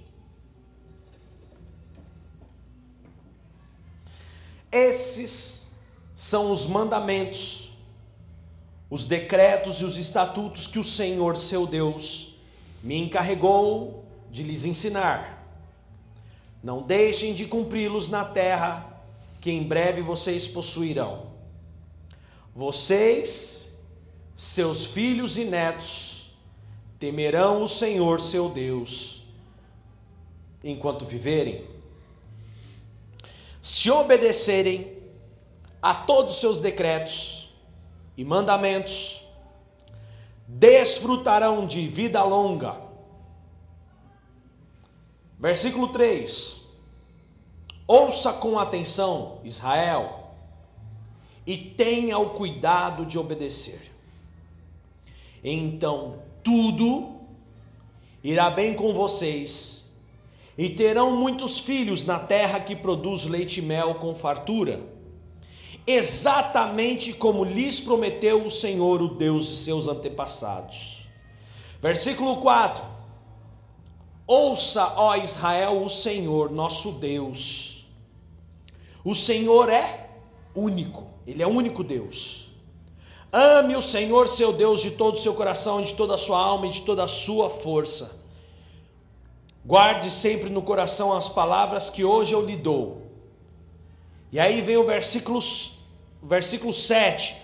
Esses 4.73 5.69
são 6.17 6.51
os 6.51 6.67
mandamentos, 6.67 7.73
os 8.91 9.07
decretos 9.07 9.81
e 9.81 9.85
os 9.85 9.97
estatutos 9.97 10.67
que 10.67 10.81
o 10.81 10.85
Senhor 10.85 11.37
seu 11.37 11.65
Deus 11.65 12.37
me 12.83 12.97
encarregou 12.97 14.05
de 14.29 14.43
lhes 14.43 14.65
ensinar. 14.65 15.47
Não 16.63 16.83
deixem 16.83 17.35
de 17.35 17.47
cumpri-los 17.47 18.09
na 18.09 18.25
terra 18.25 19.01
que 19.41 19.51
em 19.51 19.63
breve 19.63 20.01
vocês 20.01 20.49
possuirão. 20.49 21.33
Vocês, 22.55 23.73
seus 24.37 24.87
filhos 24.87 25.37
e 25.37 25.45
netos, 25.45 26.22
temerão 27.03 27.65
o 27.65 27.69
Senhor 27.69 28.21
seu 28.21 28.49
Deus 28.49 29.25
enquanto 30.63 31.05
viverem. 31.05 31.67
Se 33.61 33.91
obedecerem 33.91 35.03
a 35.83 35.97
todos 35.97 36.35
os 36.35 36.41
seus 36.41 36.61
decretos 36.61 37.53
e 38.17 38.25
mandamentos, 38.25 39.21
desfrutarão 40.47 41.67
de 41.67 41.89
vida 41.89 42.23
longa. 42.23 42.81
Versículo 45.41 45.89
3: 45.89 46.63
Ouça 47.85 48.33
com 48.33 48.61
atenção, 48.61 49.41
Israel, 49.43 50.31
e 51.45 51.57
tenha 51.57 52.17
o 52.17 52.31
cuidado 52.31 53.05
de 53.05 53.19
obedecer. 53.19 53.91
Então 55.43 56.31
tudo 56.43 57.13
irá 58.23 58.51
bem 58.51 58.75
com 58.75 58.93
vocês, 58.93 59.91
e 60.57 60.69
terão 60.69 61.17
muitos 61.17 61.59
filhos 61.59 62.05
na 62.05 62.19
terra 62.19 62.61
que 62.61 62.77
produz 62.77 63.25
leite 63.25 63.59
e 63.59 63.63
mel 63.63 63.97
com 63.97 64.15
fartura, 64.15 64.87
exatamente 65.87 67.13
como 67.13 67.43
lhes 67.43 67.81
prometeu 67.81 68.45
o 68.45 68.51
Senhor, 68.51 69.03
o 69.03 69.09
Deus 69.09 69.49
de 69.49 69.57
seus 69.57 69.89
antepassados. 69.89 71.09
Versículo 71.81 72.37
4: 72.37 72.85
Ouça, 74.27 74.95
ó 74.97 75.17
Israel, 75.17 75.83
o 75.83 75.89
Senhor, 75.89 76.51
nosso 76.51 76.93
Deus. 76.93 77.89
O 79.05 79.17
Senhor 79.17 79.69
é 79.69 80.11
único, 80.55 81.09
Ele 81.27 81.43
é 81.43 81.47
o 81.47 81.51
único 81.51 81.83
Deus. 81.83 82.52
Ame 83.33 83.75
o 83.75 83.81
Senhor 83.81 84.29
seu 84.29 84.53
Deus 84.53 84.83
de 84.83 84.91
todo 84.91 85.15
o 85.15 85.19
seu 85.19 85.33
coração, 85.33 85.83
de 85.83 85.95
toda 85.95 86.17
a 86.17 86.19
sua 86.19 86.39
alma 86.39 86.67
e 86.67 86.71
de 86.71 86.83
toda 86.83 87.05
a 87.05 87.09
sua 87.09 87.49
força. 87.49 88.21
Guarde 89.65 90.11
sempre 90.11 90.51
no 90.51 90.61
coração 90.61 91.15
as 91.15 91.31
palavras 91.31 91.89
que 91.89 92.05
hoje 92.05 92.35
eu 92.35 92.45
lhe 92.45 92.57
dou. 92.57 93.07
E 94.31 94.39
aí 94.39 94.61
vem 94.61 94.77
o 94.77 94.85
versículo, 94.85 95.41
versículo 96.23 96.75
7. 96.75 97.35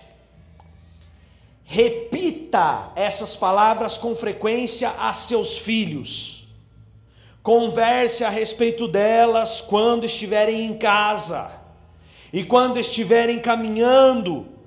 Repita 1.63 2.91
essas 2.95 3.35
palavras 3.35 3.97
com 3.97 4.15
frequência 4.15 4.91
a 4.91 5.11
seus 5.11 5.57
filhos. 5.57 6.47
Converse 7.41 8.23
a 8.23 8.29
respeito 8.29 8.87
delas 8.87 9.59
quando 9.59 10.05
estiverem 10.05 10.65
em 10.65 10.77
casa 10.77 11.59
e 12.31 12.43
quando 12.43 12.79
estiverem 12.79 13.39
caminhando 13.39 14.58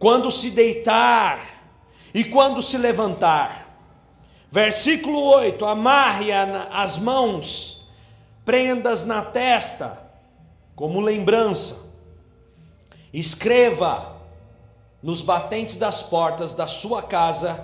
quando 0.00 0.30
se 0.30 0.50
deitar 0.50 1.62
e 2.14 2.24
quando 2.24 2.62
se 2.62 2.78
levantar. 2.78 3.78
Versículo 4.50 5.20
8: 5.20 5.64
amarre 5.66 6.32
as 6.32 6.96
mãos, 6.96 7.86
prendas 8.44 9.04
na 9.04 9.22
testa, 9.22 10.10
como 10.74 11.00
lembrança. 11.00 11.90
Escreva 13.12 14.16
nos 15.02 15.20
batentes 15.20 15.76
das 15.76 16.02
portas 16.02 16.54
da 16.54 16.66
sua 16.66 17.02
casa 17.02 17.62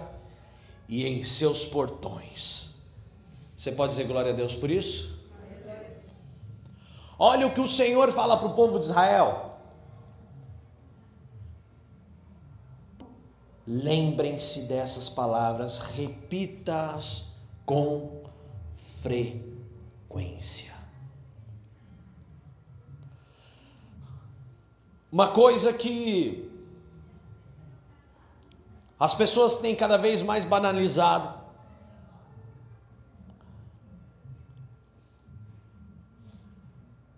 e 0.88 1.06
em 1.06 1.24
seus 1.24 1.64
portões. 1.64 2.70
Você 3.56 3.72
pode 3.72 3.90
dizer 3.92 4.04
glória 4.04 4.32
a 4.32 4.36
Deus 4.36 4.54
por 4.54 4.70
isso? 4.70 5.16
Olha 7.18 7.46
o 7.46 7.54
que 7.54 7.60
o 7.60 7.66
Senhor 7.66 8.12
fala 8.12 8.36
para 8.36 8.48
o 8.48 8.54
povo 8.54 8.78
de 8.78 8.84
Israel. 8.84 9.45
Lembrem-se 13.66 14.62
dessas 14.62 15.08
palavras, 15.08 15.78
repita-as 15.78 17.32
com 17.64 18.22
frequência. 19.02 20.72
Uma 25.10 25.28
coisa 25.28 25.72
que 25.72 26.48
as 29.00 29.14
pessoas 29.14 29.56
têm 29.56 29.74
cada 29.74 29.96
vez 29.96 30.22
mais 30.22 30.44
banalizado 30.44 31.46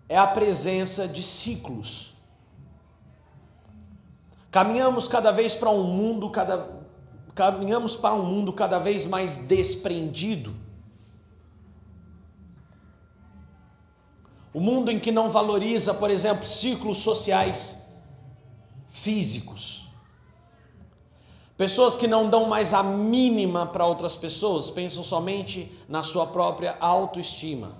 é 0.09 0.17
a 0.17 0.25
presença 0.25 1.07
de 1.07 1.21
ciclos. 1.21 2.18
Caminhamos 4.51 5.07
cada 5.07 5.31
vez 5.31 5.55
para 5.55 5.69
um 5.69 5.83
mundo 5.83 6.29
cada 6.29 6.79
caminhamos 7.35 7.95
para 7.95 8.13
um 8.13 8.23
mundo 8.23 8.51
cada 8.51 8.79
vez 8.79 9.05
mais 9.05 9.37
desprendido. 9.37 10.53
O 14.53 14.59
mundo 14.59 14.91
em 14.91 14.99
que 14.99 15.11
não 15.11 15.29
valoriza, 15.29 15.93
por 15.93 16.09
exemplo, 16.09 16.45
ciclos 16.45 16.97
sociais 16.97 17.93
físicos. 18.89 19.87
Pessoas 21.55 21.95
que 21.95 22.07
não 22.07 22.29
dão 22.29 22.45
mais 22.45 22.73
a 22.73 22.81
mínima 22.81 23.65
para 23.67 23.85
outras 23.85 24.17
pessoas, 24.17 24.69
pensam 24.69 25.03
somente 25.03 25.71
na 25.87 26.03
sua 26.03 26.27
própria 26.27 26.75
autoestima. 26.79 27.71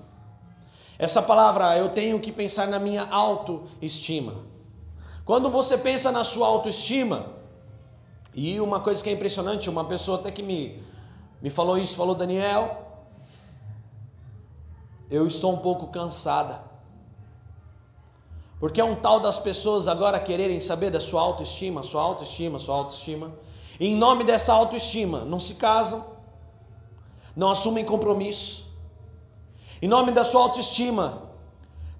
Essa 0.97 1.21
palavra, 1.21 1.77
eu 1.77 1.89
tenho 1.89 2.19
que 2.19 2.31
pensar 2.31 2.67
na 2.67 2.77
minha 2.77 3.03
autoestima. 3.09 4.35
Quando 5.29 5.47
você 5.51 5.77
pensa 5.77 6.11
na 6.11 6.23
sua 6.23 6.47
autoestima, 6.47 7.27
e 8.33 8.59
uma 8.59 8.79
coisa 8.79 9.03
que 9.03 9.11
é 9.11 9.13
impressionante, 9.13 9.69
uma 9.69 9.85
pessoa 9.85 10.17
até 10.17 10.31
que 10.31 10.41
me, 10.41 10.81
me 11.39 11.51
falou 11.51 11.77
isso, 11.77 11.95
falou, 11.95 12.15
Daniel, 12.15 12.63
eu 15.07 15.27
estou 15.27 15.53
um 15.53 15.57
pouco 15.57 15.85
cansada. 15.89 16.63
Porque 18.59 18.81
é 18.81 18.83
um 18.83 18.95
tal 18.95 19.19
das 19.19 19.37
pessoas 19.37 19.87
agora 19.87 20.19
quererem 20.19 20.59
saber 20.59 20.89
da 20.89 20.99
sua 20.99 21.21
autoestima, 21.21 21.83
sua 21.83 22.01
autoestima, 22.01 22.57
sua 22.57 22.73
autoestima. 22.77 23.31
E 23.79 23.85
em 23.85 23.95
nome 23.95 24.23
dessa 24.23 24.51
autoestima, 24.51 25.25
não 25.25 25.39
se 25.39 25.53
casam, 25.53 26.07
não 27.35 27.51
assumem 27.51 27.85
compromisso. 27.85 28.65
Em 29.79 29.87
nome 29.87 30.11
da 30.11 30.23
sua 30.23 30.41
autoestima, 30.41 31.21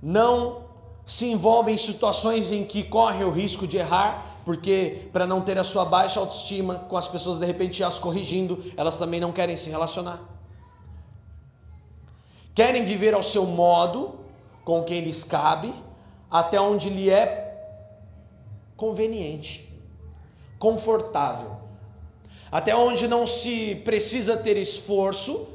não 0.02 0.69
se 1.10 1.26
envolvem 1.26 1.74
em 1.74 1.78
situações 1.78 2.52
em 2.52 2.64
que 2.64 2.84
correm 2.84 3.24
o 3.24 3.32
risco 3.32 3.66
de 3.66 3.78
errar, 3.78 4.24
porque 4.46 5.10
para 5.12 5.26
não 5.26 5.42
ter 5.42 5.58
a 5.58 5.64
sua 5.64 5.84
baixa 5.84 6.20
autoestima, 6.20 6.76
com 6.88 6.96
as 6.96 7.08
pessoas 7.08 7.40
de 7.40 7.48
repente 7.48 7.84
as 7.84 7.98
corrigindo, 7.98 8.64
elas 8.78 9.00
também 9.00 9.20
não 9.20 9.32
querem 9.32 9.58
se 9.58 9.72
relacionar. 9.72 10.20
Querem 12.54 12.86
viver 12.86 13.16
ao 13.16 13.24
seu 13.24 13.44
modo, 13.48 14.20
com 14.64 14.84
quem 14.84 15.02
lhes 15.02 15.24
cabe, 15.24 15.74
até 16.30 16.62
onde 16.62 16.92
lhe 16.92 17.10
é 17.10 17.60
conveniente, 18.78 19.68
confortável, 20.60 21.58
até 22.52 22.76
onde 22.76 23.08
não 23.08 23.26
se 23.26 23.78
precisa 23.78 24.38
ter 24.38 24.58
esforço 24.58 25.50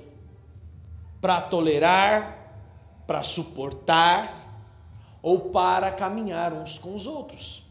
para 1.20 1.40
tolerar, 1.40 2.38
para 3.06 3.22
suportar 3.22 4.43
ou 5.24 5.40
para 5.48 5.90
caminhar 5.90 6.52
uns 6.52 6.78
com 6.78 6.94
os 6.94 7.06
outros. 7.06 7.64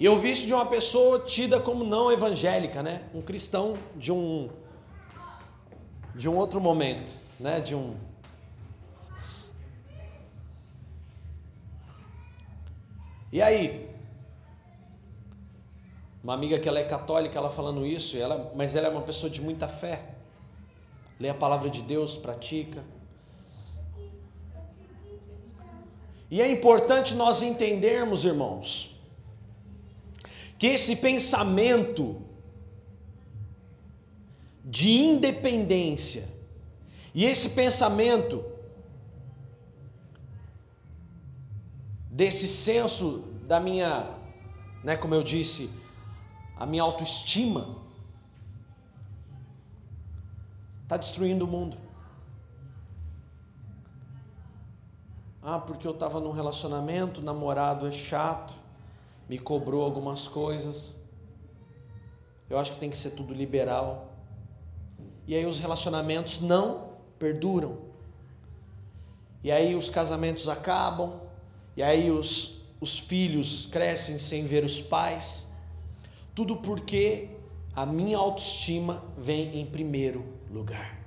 E 0.00 0.04
eu 0.04 0.18
vi 0.18 0.32
isso 0.32 0.48
de 0.48 0.52
uma 0.52 0.66
pessoa 0.66 1.20
tida 1.20 1.60
como 1.60 1.84
não 1.84 2.10
evangélica, 2.10 2.82
né? 2.82 3.08
Um 3.14 3.22
cristão 3.22 3.74
de 3.94 4.10
um 4.10 4.50
de 6.12 6.28
um 6.28 6.36
outro 6.36 6.60
momento, 6.60 7.16
né? 7.38 7.60
De 7.60 7.72
um 7.72 7.96
E 13.32 13.40
aí? 13.40 13.88
Uma 16.20 16.34
amiga 16.34 16.58
que 16.58 16.68
ela 16.68 16.80
é 16.80 16.84
católica, 16.84 17.38
ela 17.38 17.48
falando 17.48 17.86
isso, 17.86 18.16
ela, 18.16 18.52
mas 18.56 18.74
ela 18.74 18.88
é 18.88 18.90
uma 18.90 19.02
pessoa 19.02 19.30
de 19.30 19.40
muita 19.40 19.68
fé. 19.68 20.16
Lê 21.20 21.28
a 21.28 21.34
palavra 21.34 21.70
de 21.70 21.80
Deus, 21.80 22.16
pratica. 22.16 22.82
E 26.34 26.42
é 26.42 26.50
importante 26.50 27.14
nós 27.14 27.42
entendermos, 27.42 28.24
irmãos, 28.24 29.00
que 30.58 30.66
esse 30.66 30.96
pensamento 30.96 32.20
de 34.64 34.90
independência 34.90 36.28
e 37.14 37.24
esse 37.24 37.50
pensamento 37.50 38.44
desse 42.10 42.48
senso 42.48 43.18
da 43.46 43.60
minha, 43.60 44.04
né, 44.82 44.96
como 44.96 45.14
eu 45.14 45.22
disse, 45.22 45.70
a 46.56 46.66
minha 46.66 46.82
autoestima 46.82 47.80
está 50.82 50.96
destruindo 50.96 51.44
o 51.44 51.48
mundo. 51.48 51.83
Ah, 55.46 55.58
porque 55.58 55.86
eu 55.86 55.90
estava 55.90 56.20
num 56.20 56.30
relacionamento, 56.30 57.20
namorado 57.20 57.86
é 57.86 57.92
chato, 57.92 58.54
me 59.28 59.38
cobrou 59.38 59.82
algumas 59.82 60.26
coisas. 60.26 60.96
Eu 62.48 62.58
acho 62.58 62.72
que 62.72 62.78
tem 62.78 62.88
que 62.88 62.96
ser 62.96 63.10
tudo 63.10 63.34
liberal. 63.34 64.10
E 65.26 65.36
aí 65.36 65.44
os 65.44 65.60
relacionamentos 65.60 66.40
não 66.40 66.94
perduram. 67.18 67.76
E 69.42 69.52
aí 69.52 69.74
os 69.74 69.90
casamentos 69.90 70.48
acabam. 70.48 71.20
E 71.76 71.82
aí 71.82 72.10
os, 72.10 72.62
os 72.80 72.98
filhos 72.98 73.66
crescem 73.66 74.18
sem 74.18 74.46
ver 74.46 74.64
os 74.64 74.80
pais. 74.80 75.46
Tudo 76.34 76.56
porque 76.56 77.28
a 77.76 77.84
minha 77.84 78.16
autoestima 78.16 79.04
vem 79.18 79.60
em 79.60 79.66
primeiro 79.66 80.24
lugar. 80.50 81.03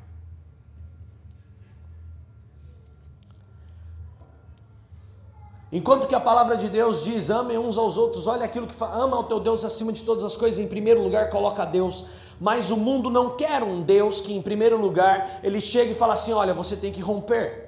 Enquanto 5.72 6.08
que 6.08 6.16
a 6.16 6.20
palavra 6.20 6.56
de 6.56 6.70
Deus 6.70 7.04
diz: 7.04 7.30
amem 7.30 7.58
uns 7.58 7.78
aos 7.78 7.98
outros, 7.98 8.26
olha 8.26 8.46
aquilo 8.46 8.68
que 8.68 8.76
fala, 8.76 9.04
ama 9.04 9.20
o 9.20 9.24
teu 9.24 9.40
Deus 9.40 9.66
acima 9.66 9.92
de 9.92 10.04
todas 10.04 10.24
as 10.24 10.38
coisas, 10.38 10.60
em 10.60 10.68
primeiro 10.68 11.04
lugar 11.04 11.30
coloca 11.30 11.64
a 11.64 11.66
Deus. 11.66 12.06
Mas 12.40 12.72
o 12.72 12.78
mundo 12.78 13.10
não 13.10 13.32
quer 13.32 13.64
um 13.64 13.82
Deus 13.82 14.22
que, 14.22 14.34
em 14.34 14.42
primeiro 14.42 14.80
lugar, 14.80 15.40
ele 15.44 15.60
chega 15.60 15.92
e 15.92 15.96
fala 15.96 16.14
assim: 16.14 16.32
olha, 16.32 16.54
você 16.54 16.78
tem 16.78 16.92
que 16.92 17.02
romper. 17.02 17.68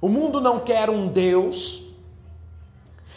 O 0.00 0.08
mundo 0.08 0.40
não 0.40 0.58
quer 0.58 0.90
um 0.90 1.06
Deus 1.06 1.92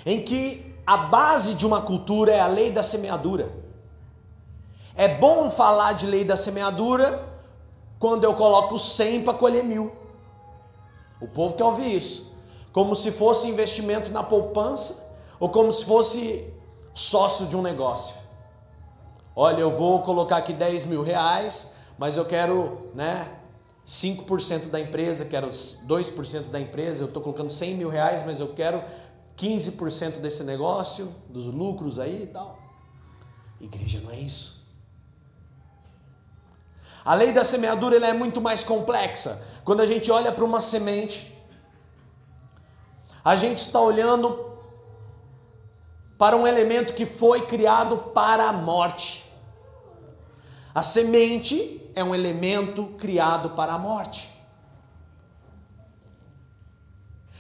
em 0.06 0.22
que 0.22 0.76
a 0.86 0.96
base 0.96 1.56
de 1.56 1.66
uma 1.66 1.82
cultura 1.82 2.32
é 2.32 2.40
a 2.40 2.46
lei 2.46 2.70
da 2.70 2.84
semeadura. 2.84 3.52
É 4.96 5.08
bom 5.08 5.50
falar 5.50 5.94
de 5.94 6.06
lei 6.06 6.24
da 6.24 6.38
semeadura 6.38 7.28
quando 7.98 8.24
eu 8.24 8.36
coloco 8.36 8.78
100 8.78 9.24
para 9.24 9.34
colher 9.34 9.64
mil. 9.64 9.92
O 11.22 11.28
povo 11.28 11.56
quer 11.56 11.64
ouvir 11.64 11.96
isso. 11.96 12.36
Como 12.72 12.96
se 12.96 13.12
fosse 13.12 13.48
investimento 13.48 14.12
na 14.12 14.24
poupança 14.24 15.06
ou 15.40 15.50
como 15.50 15.72
se 15.72 15.86
fosse 15.86 16.54
sócio 16.94 17.48
de 17.48 17.56
um 17.56 17.62
negócio. 17.62 18.16
Olha, 19.36 19.60
eu 19.60 19.70
vou 19.70 20.02
colocar 20.02 20.38
aqui 20.38 20.54
10 20.54 20.86
mil 20.86 21.04
reais, 21.04 21.76
mas 21.98 22.16
eu 22.16 22.26
quero, 22.26 22.90
né, 22.94 23.30
5% 23.86 24.70
da 24.70 24.80
empresa, 24.80 25.26
quero 25.26 25.50
2% 25.50 26.50
da 26.50 26.60
empresa, 26.60 27.04
eu 27.04 27.08
estou 27.08 27.22
colocando 27.22 27.50
100 27.50 27.76
mil 27.76 27.90
reais, 27.90 28.26
mas 28.26 28.40
eu 28.40 28.54
quero 28.54 28.82
15% 29.38 30.20
desse 30.20 30.44
negócio, 30.44 31.14
dos 31.30 31.46
lucros 31.46 32.00
aí 32.00 32.24
e 32.24 32.28
tal. 32.28 32.58
Igreja 33.60 34.00
não 34.02 34.12
é 34.12 34.20
isso. 34.20 34.55
A 37.06 37.14
lei 37.14 37.32
da 37.32 37.44
semeadura 37.44 37.96
ela 37.96 38.08
é 38.08 38.14
muito 38.14 38.42
mais 38.42 38.64
complexa. 38.64 39.46
Quando 39.64 39.82
a 39.82 39.86
gente 39.86 40.12
olha 40.12 40.32
para 40.32 40.44
uma 40.44 40.60
semente, 40.60 41.34
a 43.24 43.36
gente 43.36 43.60
está 43.60 43.80
olhando 43.80 44.54
para 46.18 46.36
um 46.36 46.48
elemento 46.48 46.96
que 46.96 47.06
foi 47.06 47.46
criado 47.46 47.98
para 48.14 48.50
a 48.50 48.54
morte. 48.54 49.24
A 50.74 50.82
semente 50.82 51.92
é 51.94 52.04
um 52.04 52.16
elemento 52.16 52.86
criado 52.98 53.52
para 53.52 53.74
a 53.74 53.78
morte. 53.78 54.34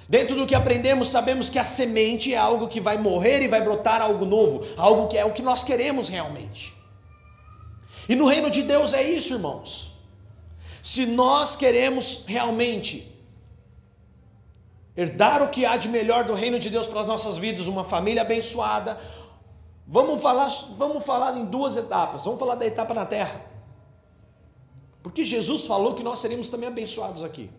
Dentro 0.08 0.36
do 0.36 0.46
que 0.46 0.54
aprendemos, 0.54 1.10
sabemos 1.10 1.50
que 1.50 1.58
a 1.58 1.64
semente 1.64 2.32
é 2.32 2.38
algo 2.38 2.68
que 2.68 2.80
vai 2.80 2.98
morrer 3.00 3.42
e 3.42 3.48
vai 3.48 3.62
brotar 3.62 4.00
algo 4.00 4.26
novo, 4.26 4.64
algo 4.78 5.08
que 5.08 5.18
é 5.18 5.26
o 5.26 5.34
que 5.34 5.42
nós 5.42 5.64
queremos 5.64 6.08
realmente. 6.08 6.76
E 8.08 8.16
no 8.16 8.28
reino 8.28 8.50
de 8.50 8.62
Deus 8.62 8.94
é 8.94 9.04
isso, 9.04 9.34
irmãos. 9.34 9.70
Se 10.82 11.06
nós 11.06 11.56
queremos 11.56 12.26
realmente 12.28 13.12
herdar 14.96 15.42
o 15.42 15.50
que 15.50 15.66
há 15.66 15.76
de 15.76 15.90
melhor 15.90 16.24
do 16.24 16.34
reino 16.34 16.60
de 16.60 16.70
Deus 16.70 16.88
para 16.88 17.02
as 17.02 17.08
nossas 17.08 17.38
vidas, 17.38 17.68
uma 17.68 17.84
família 17.84 18.22
abençoada, 18.22 19.00
vamos 19.88 20.22
falar, 20.22 20.48
vamos 20.78 21.04
falar 21.04 21.38
em 21.38 21.46
duas 21.46 21.76
etapas. 21.76 22.24
Vamos 22.26 22.40
falar 22.40 22.56
da 22.56 22.66
etapa 22.66 22.94
na 22.94 23.06
terra. 23.06 23.42
Porque 25.04 25.24
Jesus 25.24 25.66
falou 25.66 25.94
que 25.96 26.04
nós 26.04 26.20
seríamos 26.20 26.50
também 26.50 26.68
abençoados 26.68 27.24
aqui. 27.24 27.50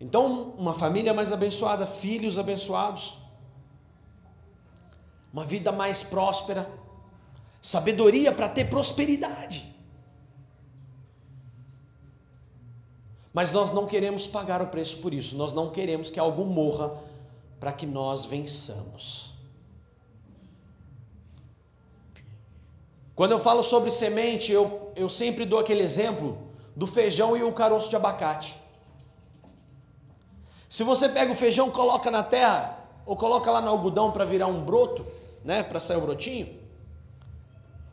Então, 0.00 0.54
uma 0.58 0.74
família 0.74 1.14
mais 1.14 1.30
abençoada, 1.30 1.86
filhos 1.86 2.36
abençoados, 2.36 3.18
uma 5.32 5.44
vida 5.44 5.70
mais 5.70 6.02
próspera, 6.02 6.68
sabedoria 7.62 8.32
para 8.32 8.48
ter 8.48 8.68
prosperidade. 8.68 9.72
Mas 13.32 13.52
nós 13.52 13.72
não 13.72 13.86
queremos 13.86 14.26
pagar 14.26 14.60
o 14.60 14.66
preço 14.66 14.98
por 14.98 15.14
isso, 15.14 15.36
nós 15.36 15.52
não 15.52 15.70
queremos 15.70 16.10
que 16.10 16.18
algo 16.18 16.44
morra 16.44 16.92
para 17.60 17.72
que 17.72 17.86
nós 17.86 18.26
vençamos. 18.26 19.32
Quando 23.14 23.32
eu 23.32 23.38
falo 23.38 23.62
sobre 23.62 23.90
semente, 23.90 24.50
eu, 24.50 24.92
eu 24.96 25.08
sempre 25.08 25.46
dou 25.46 25.60
aquele 25.60 25.82
exemplo 25.82 26.36
do 26.74 26.86
feijão 26.86 27.36
e 27.36 27.42
o 27.42 27.52
caroço 27.52 27.88
de 27.88 27.94
abacate. 27.94 28.56
Se 30.68 30.82
você 30.82 31.08
pega 31.08 31.30
o 31.30 31.34
feijão, 31.34 31.70
coloca 31.70 32.10
na 32.10 32.22
terra, 32.22 32.78
ou 33.06 33.14
coloca 33.14 33.50
lá 33.50 33.60
no 33.60 33.68
algodão 33.68 34.10
para 34.10 34.24
virar 34.24 34.46
um 34.46 34.64
broto, 34.64 35.06
né, 35.44 35.62
para 35.62 35.78
sair 35.78 35.98
o 35.98 36.00
brotinho, 36.00 36.61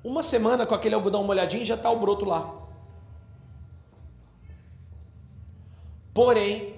uma 0.04 0.24
semana 0.24 0.66
com 0.66 0.74
aquele 0.74 0.96
algodão 0.96 1.24
molhadinho 1.24 1.66
já 1.66 1.76
está 1.76 1.90
o 1.90 2.00
broto 2.00 2.26
lá. 2.26 2.56
Porém, 6.14 6.78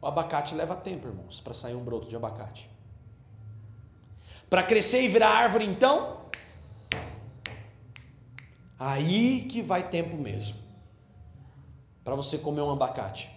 o 0.00 0.06
abacate 0.06 0.54
leva 0.54 0.76
tempo, 0.76 1.06
irmãos, 1.08 1.40
para 1.40 1.54
sair 1.54 1.74
um 1.74 1.84
broto 1.84 2.08
de 2.08 2.16
abacate. 2.16 2.70
Para 4.48 4.62
crescer 4.62 5.02
e 5.02 5.08
virar 5.08 5.28
árvore, 5.28 5.64
então, 5.64 6.20
aí 8.78 9.42
que 9.42 9.60
vai 9.60 9.88
tempo 9.88 10.16
mesmo. 10.16 10.56
Para 12.04 12.14
você 12.14 12.38
comer 12.38 12.60
um 12.60 12.70
abacate. 12.70 13.35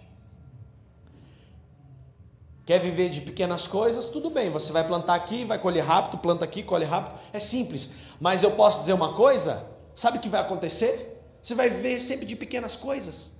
Quer 2.70 2.78
viver 2.78 3.08
de 3.10 3.20
pequenas 3.20 3.66
coisas? 3.66 4.06
Tudo 4.06 4.30
bem, 4.30 4.48
você 4.48 4.70
vai 4.70 4.86
plantar 4.86 5.16
aqui, 5.16 5.44
vai 5.44 5.58
colher 5.58 5.82
rápido, 5.82 6.18
planta 6.18 6.44
aqui, 6.44 6.62
colhe 6.62 6.84
rápido. 6.84 7.18
É 7.32 7.40
simples. 7.40 7.94
Mas 8.20 8.44
eu 8.44 8.52
posso 8.52 8.78
dizer 8.78 8.92
uma 8.92 9.12
coisa? 9.14 9.66
Sabe 9.92 10.18
o 10.18 10.20
que 10.20 10.28
vai 10.28 10.40
acontecer? 10.40 11.20
Você 11.42 11.52
vai 11.52 11.68
viver 11.68 11.98
sempre 11.98 12.24
de 12.24 12.36
pequenas 12.36 12.76
coisas. 12.76 13.32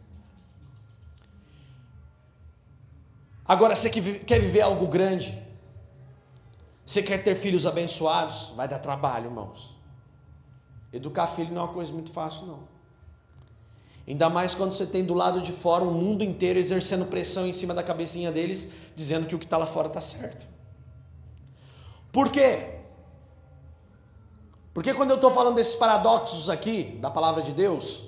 Agora, 3.45 3.77
você 3.77 3.89
quer 3.89 4.41
viver 4.41 4.63
algo 4.63 4.89
grande? 4.89 5.41
Você 6.85 7.01
quer 7.01 7.23
ter 7.23 7.37
filhos 7.37 7.67
abençoados? 7.67 8.53
Vai 8.57 8.67
dar 8.67 8.81
trabalho, 8.81 9.27
irmãos. 9.27 9.77
Educar 10.93 11.29
filho 11.29 11.53
não 11.53 11.63
é 11.63 11.65
uma 11.67 11.73
coisa 11.73 11.93
muito 11.93 12.11
fácil, 12.11 12.47
não. 12.47 12.80
Ainda 14.11 14.29
mais 14.29 14.57
quando 14.57 14.73
você 14.73 14.87
tem 14.95 15.05
do 15.05 15.15
lado 15.15 15.41
de 15.41 15.53
fora 15.53 15.85
um 15.85 15.95
mundo 15.95 16.25
inteiro 16.25 16.59
exercendo 16.59 17.05
pressão 17.07 17.47
em 17.47 17.53
cima 17.53 17.73
da 17.73 17.83
cabecinha 17.91 18.33
deles, 18.33 18.73
dizendo 18.97 19.25
que 19.29 19.37
o 19.37 19.39
que 19.39 19.45
está 19.45 19.57
lá 19.57 19.67
fora 19.67 19.87
está 19.87 20.01
certo. 20.01 20.49
Por 22.11 22.29
quê? 22.29 22.81
Porque 24.75 24.93
quando 24.93 25.11
eu 25.11 25.15
estou 25.15 25.31
falando 25.31 25.55
desses 25.55 25.77
paradoxos 25.77 26.51
aqui 26.51 26.99
da 27.01 27.09
palavra 27.09 27.41
de 27.41 27.53
Deus, 27.53 28.03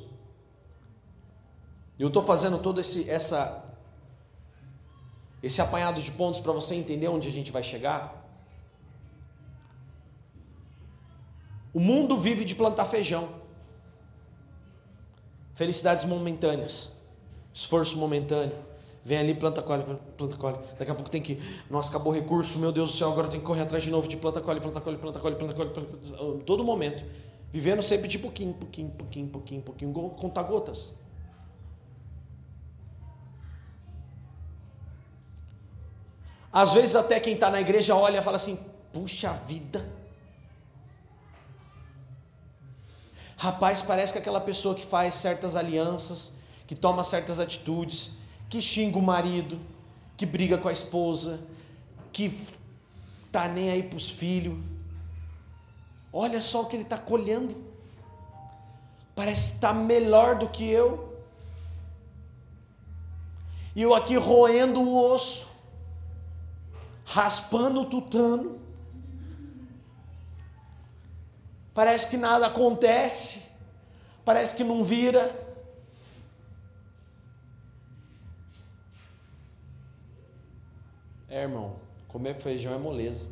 eu 1.97 2.09
estou 2.09 2.23
fazendo 2.33 2.59
todo 2.59 2.81
esse 2.81 3.09
essa 3.09 3.63
esse 5.41 5.61
apanhado 5.61 6.03
de 6.03 6.11
pontos 6.11 6.41
para 6.41 6.53
você 6.53 6.75
entender 6.75 7.07
onde 7.07 7.29
a 7.29 7.33
gente 7.33 7.53
vai 7.53 7.63
chegar. 7.63 8.03
O 11.73 11.79
mundo 11.79 12.19
vive 12.19 12.45
de 12.45 12.57
plantar 12.57 12.87
feijão. 12.87 13.42
Felicidades 15.55 16.05
momentâneas. 16.05 16.93
Esforço 17.53 17.97
momentâneo. 17.97 18.57
Vem 19.05 19.19
ali, 19.19 19.35
planta, 19.35 19.61
colhe, 19.63 19.85
planta, 20.17 20.37
colhe. 20.37 20.59
Daqui 20.79 20.91
a 20.91 20.95
pouco 20.95 21.11
tem 21.11 21.21
que. 21.21 21.39
Nossa, 21.69 21.91
acabou 21.91 22.13
o 22.13 22.15
recurso, 22.15 22.59
meu 22.59 22.71
Deus 22.71 22.93
do 22.93 22.97
céu, 22.97 23.11
agora 23.11 23.27
tem 23.27 23.41
que 23.41 23.47
correr 23.47 23.63
atrás 23.63 23.83
de 23.83 23.91
novo 23.91 24.07
de 24.07 24.17
planta, 24.17 24.41
colhe, 24.41 24.61
planta, 24.61 24.81
colhe, 24.81 24.97
planta, 24.97 25.19
colhe, 25.19 25.37
planta, 25.37 25.55
colhe. 25.55 25.71
Planta, 25.71 26.45
todo 26.47 26.63
momento. 26.63 27.05
Vivendo 27.53 27.83
sempre 27.83 28.09
de 28.09 28.19
pouquinho, 28.19 28.55
pouquinho, 28.55 28.91
pouquinho, 28.91 29.29
pouquinho, 29.29 29.63
pouquinho, 29.63 29.93
conta 30.11 30.43
gotas. 30.43 30.93
Às 36.53 36.73
vezes 36.73 36.95
até 36.95 37.19
quem 37.19 37.35
está 37.35 37.51
na 37.51 37.61
igreja 37.61 37.97
olha 37.97 38.19
e 38.19 38.23
fala 38.23 38.37
assim: 38.37 38.59
puxa 38.93 39.33
vida. 39.33 39.85
Rapaz, 43.37 43.83
parece 43.83 44.13
que 44.13 44.19
aquela 44.19 44.41
pessoa 44.41 44.75
que 44.75 44.85
faz 44.85 45.15
certas 45.15 45.57
alianças, 45.57 46.33
que 46.67 46.75
toma 46.75 47.03
certas 47.03 47.41
atitudes, 47.41 48.13
que 48.49 48.61
xinga 48.61 48.99
o 48.99 49.03
marido, 49.03 49.59
que 50.17 50.25
briga 50.25 50.59
com 50.59 50.69
a 50.69 50.73
esposa, 50.73 51.41
que 52.13 52.39
tá 53.31 53.49
nem 53.49 53.71
aí 53.71 53.83
para 53.83 53.97
os 53.97 54.11
filhos. 54.11 54.59
Olha 56.13 56.43
só 56.43 56.63
o 56.63 56.67
que 56.67 56.77
ele 56.77 56.83
está 56.83 56.99
colhendo. 56.99 57.55
Parece 59.15 59.55
estar 59.55 59.69
tá 59.69 59.75
melhor 59.75 60.37
do 60.37 60.49
que 60.49 60.69
eu. 60.69 61.13
E 63.75 63.81
eu 63.81 63.95
aqui 63.95 64.17
roendo 64.17 64.83
o 64.83 65.13
osso, 65.13 65.49
raspando 67.05 67.81
o 67.81 67.87
tutano. 67.87 68.62
Parece 71.75 72.09
que 72.09 72.17
nada 72.17 72.47
acontece. 72.47 73.43
Parece 74.25 74.55
que 74.55 74.65
não 74.65 74.85
vira. 74.85 75.25
É, 81.29 81.43
irmão, 81.43 81.77
comer 82.09 82.35
feijão 82.35 82.75
é 82.75 82.79
moleza. 82.79 83.27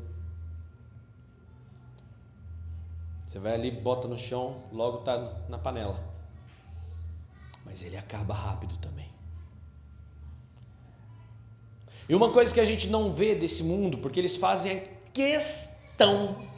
Você 3.26 3.38
vai 3.38 3.54
ali, 3.54 3.70
bota 3.70 4.08
no 4.08 4.18
chão, 4.18 4.62
logo 4.72 4.98
tá 4.98 5.16
na 5.48 5.58
panela. 5.58 6.02
Mas 7.64 7.82
ele 7.82 7.96
acaba 7.96 8.34
rápido 8.34 8.76
também. 8.78 9.08
E 12.08 12.14
uma 12.14 12.32
coisa 12.32 12.52
que 12.52 12.58
a 12.58 12.64
gente 12.64 12.88
não 12.88 13.12
vê 13.12 13.36
desse 13.36 13.62
mundo, 13.62 13.98
porque 13.98 14.18
eles 14.18 14.36
fazem 14.36 14.78
a 14.78 14.82
questão 15.12 16.49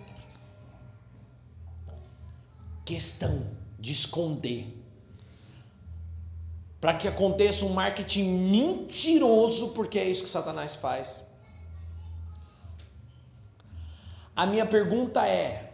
questão 2.85 3.47
de 3.79 3.93
esconder 3.93 4.83
para 6.83 6.95
que 6.95 7.07
aconteça 7.07 7.65
um 7.65 7.73
marketing 7.73 8.25
mentiroso, 8.51 9.69
porque 9.69 10.01
é 10.01 10.05
isso 10.05 10.25
que 10.25 10.29
Satanás 10.29 10.75
faz. 10.75 11.23
A 14.35 14.45
minha 14.47 14.67
pergunta 14.67 15.25
é: 15.25 15.73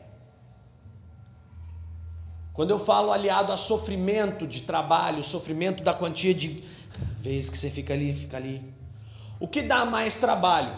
quando 2.53 2.71
eu 2.71 2.79
falo 2.79 3.11
aliado 3.11 3.53
a 3.53 3.57
sofrimento 3.57 4.47
de 4.47 4.63
trabalho, 4.63 5.25
sofrimento 5.25 5.83
da 5.83 5.95
quantia 5.95 6.35
de 6.35 6.63
vezes 7.19 7.49
que 7.49 7.57
você 7.57 7.71
fica 7.71 7.95
ali, 7.95 8.13
fica 8.13 8.37
ali, 8.37 8.63
o 9.41 9.49
que 9.49 9.63
dá 9.63 9.87
mais 9.87 10.19
trabalho? 10.19 10.77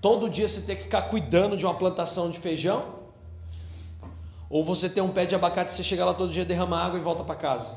Todo 0.00 0.28
dia 0.28 0.46
você 0.46 0.60
tem 0.60 0.76
que 0.76 0.82
ficar 0.84 1.02
cuidando 1.02 1.56
de 1.56 1.64
uma 1.64 1.74
plantação 1.74 2.30
de 2.30 2.38
feijão? 2.38 3.03
Ou 4.54 4.62
você 4.62 4.88
tem 4.88 5.02
um 5.02 5.08
pé 5.08 5.26
de 5.26 5.34
abacate, 5.34 5.72
você 5.72 5.82
chega 5.82 6.04
lá 6.04 6.14
todo 6.14 6.30
dia, 6.30 6.44
derrama 6.44 6.78
água 6.78 6.96
e 6.96 7.02
volta 7.02 7.24
para 7.24 7.34
casa? 7.34 7.76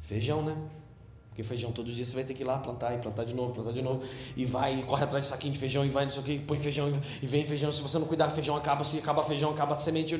Feijão, 0.00 0.40
né? 0.40 0.56
Porque 1.28 1.42
feijão 1.42 1.70
todo 1.70 1.92
dia 1.92 2.02
você 2.02 2.14
vai 2.14 2.24
ter 2.24 2.32
que 2.32 2.42
ir 2.42 2.46
lá 2.46 2.56
plantar 2.56 2.94
e 2.94 2.98
plantar 2.98 3.24
de 3.24 3.34
novo, 3.34 3.52
plantar 3.52 3.72
de 3.72 3.82
novo. 3.82 4.02
E 4.34 4.46
vai 4.46 4.80
e 4.80 4.82
corre 4.84 5.04
atrás 5.04 5.24
de 5.24 5.30
saquinho 5.30 5.52
de 5.52 5.58
feijão 5.58 5.84
e 5.84 5.90
vai, 5.90 6.04
não 6.04 6.10
sei 6.10 6.22
o 6.22 6.24
que, 6.24 6.38
põe 6.38 6.58
feijão 6.58 6.90
e 7.20 7.26
vem 7.26 7.46
feijão. 7.46 7.70
Se 7.70 7.82
você 7.82 7.98
não 7.98 8.06
cuidar, 8.06 8.30
feijão 8.30 8.56
acaba, 8.56 8.82
se 8.84 8.98
acaba 9.00 9.22
feijão, 9.22 9.50
acaba 9.50 9.74
a 9.74 9.78
semente. 9.78 10.18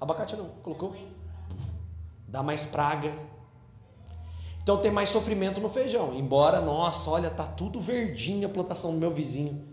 Abacate 0.00 0.34
não, 0.34 0.48
colocou. 0.64 0.96
Dá 2.26 2.42
mais 2.42 2.64
praga. 2.64 3.12
Então 4.60 4.78
tem 4.78 4.90
mais 4.90 5.10
sofrimento 5.10 5.60
no 5.60 5.68
feijão. 5.68 6.12
Embora, 6.12 6.60
nossa, 6.60 7.08
olha, 7.08 7.30
tá 7.30 7.44
tudo 7.44 7.80
verdinho 7.80 8.48
a 8.48 8.50
plantação 8.50 8.90
do 8.90 8.98
meu 8.98 9.14
vizinho. 9.14 9.64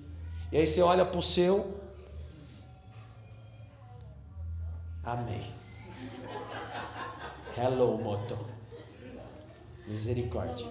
E 0.51 0.57
aí 0.57 0.67
você 0.67 0.83
olha 0.83 1.03
pro 1.03 1.19
seu. 1.19 1.83
Amém. 5.05 5.53
Hello, 7.55 7.97
moto. 7.97 8.37
Misericórdia. 9.87 10.67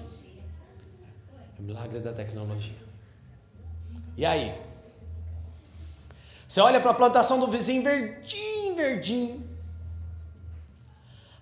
É 1.57 1.61
o 1.61 1.63
milagre 1.63 2.01
da 2.01 2.13
tecnologia. 2.13 2.77
E 4.17 4.27
aí? 4.27 4.61
Você 6.49 6.61
olha 6.61 6.81
para 6.81 6.91
a 6.91 6.95
plantação 6.95 7.39
do 7.39 7.49
vizinho 7.49 7.83
verdinho, 7.83 8.75
verdinho. 8.75 9.49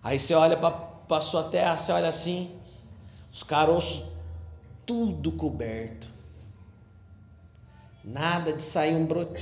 Aí 0.02 0.18
você 0.18 0.34
olha 0.34 0.56
para 0.56 1.16
a 1.16 1.20
sua 1.20 1.44
terra, 1.44 1.76
você 1.76 1.92
olha 1.92 2.08
assim, 2.08 2.54
os 3.32 3.42
caroços 3.42 4.04
tudo 4.84 5.32
coberto. 5.32 6.10
Nada 8.04 8.52
de 8.52 8.62
sair 8.62 8.94
um 8.94 9.06
broto. 9.06 9.34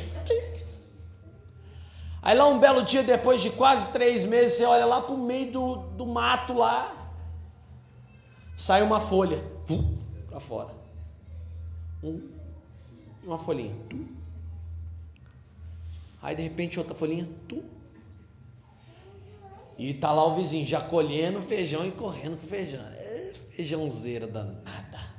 Aí 2.23 2.37
lá 2.37 2.47
um 2.47 2.59
belo 2.59 2.83
dia, 2.83 3.03
depois 3.03 3.41
de 3.41 3.51
quase 3.51 3.91
três 3.93 4.25
meses, 4.25 4.59
você 4.59 4.65
olha 4.65 4.85
lá 4.85 5.01
para 5.01 5.15
o 5.15 5.19
meio 5.19 5.51
do, 5.51 5.77
do 5.77 6.07
mato 6.07 6.53
lá, 6.53 6.95
sai 8.57 8.83
uma 8.83 9.01
folha 9.01 9.43
para 10.29 10.41
fora. 10.41 10.75
Um, 12.03 12.29
uma 13.25 13.39
folhinha. 13.39 13.77
Aí 16.23 16.35
de 16.35 16.43
repente 16.43 16.79
outra 16.79 16.95
folhinha. 16.95 17.29
Tu. 17.49 17.63
E 19.79 19.95
tá 19.95 20.13
lá 20.13 20.27
o 20.27 20.35
vizinho 20.35 20.67
já 20.67 20.81
colhendo 20.81 21.41
feijão 21.41 21.87
e 21.87 21.91
correndo 21.91 22.37
com 22.37 22.47
feijão. 22.47 22.85
É 22.85 23.33
feijãozeira 23.51 24.27
danada. 24.27 25.11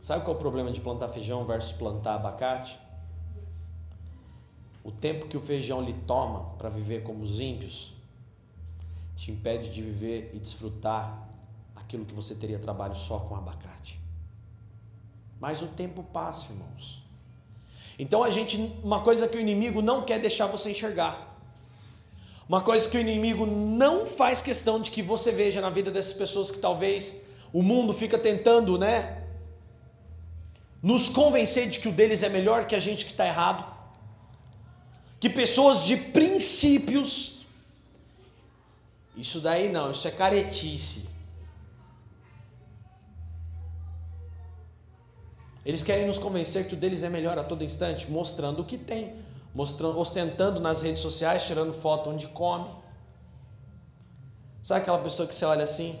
Sabe 0.00 0.24
qual 0.24 0.34
é 0.34 0.36
o 0.36 0.40
problema 0.40 0.70
de 0.70 0.80
plantar 0.80 1.08
feijão 1.08 1.46
versus 1.46 1.72
plantar 1.72 2.14
abacate? 2.14 2.78
O 4.84 4.92
tempo 4.92 5.26
que 5.26 5.36
o 5.36 5.40
feijão 5.40 5.80
lhe 5.82 5.94
toma 5.94 6.40
para 6.58 6.68
viver 6.68 7.02
como 7.02 7.24
os 7.24 7.40
ímpios 7.40 7.92
te 9.16 9.30
impede 9.30 9.70
de 9.70 9.80
viver 9.80 10.30
e 10.34 10.38
desfrutar 10.38 11.26
aquilo 11.74 12.04
que 12.04 12.14
você 12.14 12.34
teria 12.34 12.58
trabalho 12.58 12.94
só 12.94 13.18
com 13.18 13.34
abacate. 13.34 13.98
Mas 15.40 15.62
o 15.62 15.68
tempo 15.68 16.02
passa, 16.02 16.52
irmãos. 16.52 17.02
Então 17.98 18.22
a 18.22 18.30
gente, 18.30 18.56
uma 18.82 19.00
coisa 19.00 19.26
que 19.26 19.36
o 19.36 19.40
inimigo 19.40 19.80
não 19.80 20.02
quer 20.02 20.20
deixar 20.20 20.46
você 20.46 20.70
enxergar. 20.70 21.34
Uma 22.48 22.60
coisa 22.60 22.88
que 22.88 22.96
o 22.96 23.00
inimigo 23.00 23.46
não 23.46 24.06
faz 24.06 24.42
questão 24.42 24.80
de 24.80 24.90
que 24.90 25.02
você 25.02 25.32
veja 25.32 25.60
na 25.60 25.70
vida 25.70 25.90
dessas 25.90 26.12
pessoas 26.12 26.50
que 26.50 26.58
talvez 26.58 27.22
o 27.52 27.62
mundo 27.62 27.92
fica 27.92 28.18
tentando, 28.18 28.76
né? 28.76 29.22
Nos 30.82 31.08
convencer 31.08 31.70
de 31.70 31.78
que 31.78 31.88
o 31.88 31.92
deles 31.92 32.22
é 32.22 32.28
melhor 32.28 32.66
que 32.66 32.74
a 32.74 32.78
gente 32.78 33.06
que 33.06 33.12
está 33.12 33.26
errado. 33.26 33.64
Que 35.24 35.30
pessoas 35.30 35.84
de 35.84 35.96
princípios 35.96 37.34
isso 39.16 39.40
daí 39.40 39.72
não, 39.72 39.90
isso 39.90 40.06
é 40.06 40.10
caretice. 40.10 41.08
Eles 45.64 45.82
querem 45.82 46.06
nos 46.06 46.18
convencer 46.18 46.68
que 46.68 46.74
o 46.74 46.76
deles 46.76 47.02
é 47.02 47.08
melhor 47.08 47.38
a 47.38 47.44
todo 47.44 47.64
instante, 47.64 48.10
mostrando 48.10 48.60
o 48.60 48.66
que 48.66 48.76
tem. 48.76 49.16
mostrando, 49.54 49.98
ostentando 49.98 50.60
nas 50.60 50.82
redes 50.82 51.00
sociais, 51.00 51.46
tirando 51.46 51.72
foto 51.72 52.10
onde 52.10 52.26
come. 52.28 52.68
Sabe 54.62 54.82
aquela 54.82 54.98
pessoa 54.98 55.26
que 55.26 55.34
você 55.34 55.46
olha 55.46 55.64
assim? 55.64 55.98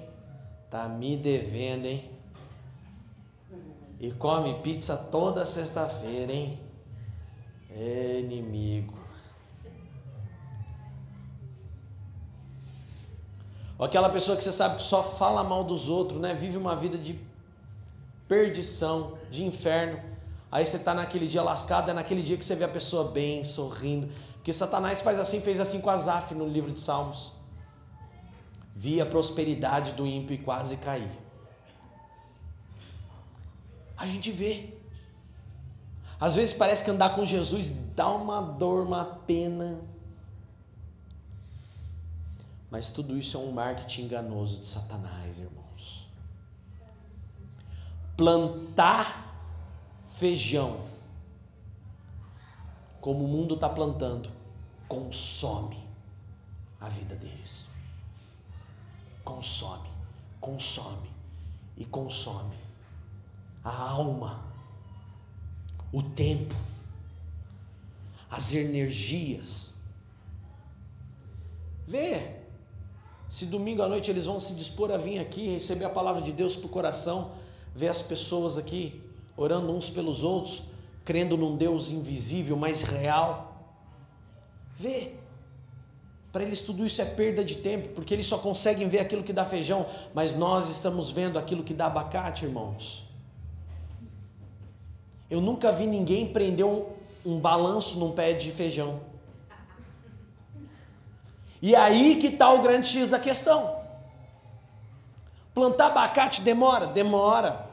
Tá 0.70 0.86
me 0.86 1.16
devendo, 1.16 1.86
hein? 1.86 2.10
E 3.98 4.10
come 4.12 4.60
pizza 4.60 4.98
toda 4.98 5.46
sexta-feira, 5.46 6.30
hein? 6.30 6.60
É 7.70 8.18
inimigo. 8.18 9.03
Ou 13.84 13.86
aquela 13.86 14.08
pessoa 14.08 14.34
que 14.34 14.42
você 14.42 14.50
sabe 14.50 14.76
que 14.76 14.82
só 14.82 15.02
fala 15.02 15.44
mal 15.44 15.62
dos 15.62 15.90
outros, 15.90 16.18
né? 16.18 16.32
Vive 16.32 16.56
uma 16.56 16.74
vida 16.74 16.96
de 16.96 17.20
perdição, 18.26 19.18
de 19.30 19.44
inferno. 19.44 20.00
Aí 20.50 20.64
você 20.64 20.78
está 20.78 20.94
naquele 20.94 21.26
dia 21.26 21.42
lascado, 21.42 21.90
é 21.90 21.92
naquele 21.92 22.22
dia 22.22 22.38
que 22.38 22.46
você 22.46 22.56
vê 22.56 22.64
a 22.64 22.68
pessoa 22.68 23.10
bem, 23.10 23.44
sorrindo. 23.44 24.08
Porque 24.36 24.54
Satanás 24.54 25.02
faz 25.02 25.18
assim, 25.18 25.38
fez 25.42 25.60
assim 25.60 25.82
com 25.82 25.90
Asaf 25.90 26.34
no 26.34 26.48
livro 26.48 26.72
de 26.72 26.80
Salmos. 26.80 27.34
Vi 28.74 29.02
a 29.02 29.04
prosperidade 29.04 29.92
do 29.92 30.06
ímpio 30.06 30.32
e 30.32 30.38
quase 30.38 30.78
caí. 30.78 31.10
A 33.98 34.06
gente 34.06 34.30
vê. 34.30 34.78
Às 36.18 36.36
vezes 36.36 36.54
parece 36.54 36.82
que 36.82 36.90
andar 36.90 37.14
com 37.14 37.26
Jesus 37.26 37.70
dá 37.94 38.08
uma 38.08 38.40
dor, 38.40 38.86
uma 38.86 39.04
pena. 39.04 39.78
Mas 42.74 42.90
tudo 42.90 43.16
isso 43.16 43.36
é 43.36 43.40
um 43.40 43.52
marketing 43.52 44.06
enganoso 44.06 44.60
de 44.60 44.66
Satanás, 44.66 45.38
irmãos. 45.38 46.08
Plantar 48.16 49.32
feijão, 50.08 50.80
como 53.00 53.26
o 53.26 53.28
mundo 53.28 53.54
está 53.54 53.68
plantando, 53.68 54.28
consome 54.88 55.88
a 56.80 56.88
vida 56.88 57.14
deles. 57.14 57.68
Consome, 59.22 59.88
consome 60.40 61.12
e 61.76 61.84
consome 61.84 62.58
a 63.62 63.70
alma, 63.70 64.52
o 65.92 66.02
tempo, 66.02 66.56
as 68.28 68.52
energias. 68.52 69.76
Vê 71.86 72.42
se 73.28 73.46
domingo 73.46 73.82
à 73.82 73.88
noite 73.88 74.10
eles 74.10 74.26
vão 74.26 74.38
se 74.38 74.54
dispor 74.54 74.90
a 74.90 74.96
vir 74.96 75.18
aqui, 75.18 75.48
receber 75.48 75.84
a 75.84 75.90
palavra 75.90 76.22
de 76.22 76.32
Deus 76.32 76.54
para 76.54 76.66
o 76.66 76.68
coração, 76.68 77.32
ver 77.74 77.88
as 77.88 78.02
pessoas 78.02 78.56
aqui 78.56 79.00
orando 79.36 79.72
uns 79.72 79.90
pelos 79.90 80.22
outros, 80.22 80.62
crendo 81.04 81.36
num 81.36 81.56
Deus 81.56 81.90
invisível, 81.90 82.56
mas 82.56 82.82
real. 82.82 83.52
Vê. 84.76 85.12
Para 86.32 86.42
eles 86.42 86.62
tudo 86.62 86.84
isso 86.84 87.00
é 87.00 87.04
perda 87.04 87.44
de 87.44 87.56
tempo, 87.56 87.90
porque 87.90 88.12
eles 88.12 88.26
só 88.26 88.38
conseguem 88.38 88.88
ver 88.88 88.98
aquilo 88.98 89.22
que 89.22 89.32
dá 89.32 89.44
feijão, 89.44 89.86
mas 90.12 90.34
nós 90.34 90.68
estamos 90.68 91.10
vendo 91.10 91.38
aquilo 91.38 91.62
que 91.62 91.72
dá 91.72 91.86
abacate, 91.86 92.44
irmãos. 92.44 93.04
Eu 95.30 95.40
nunca 95.40 95.70
vi 95.70 95.86
ninguém 95.86 96.32
prender 96.32 96.66
um, 96.66 96.86
um 97.24 97.38
balanço 97.38 97.98
num 98.00 98.10
pé 98.10 98.32
de 98.32 98.50
feijão. 98.50 99.00
E 101.64 101.74
aí 101.74 102.16
que 102.16 102.26
está 102.26 102.50
o 102.50 102.60
grande 102.60 102.88
X 102.88 103.08
da 103.08 103.18
questão. 103.18 103.82
Plantar 105.54 105.86
abacate 105.86 106.42
demora? 106.42 106.88
Demora. 106.88 107.70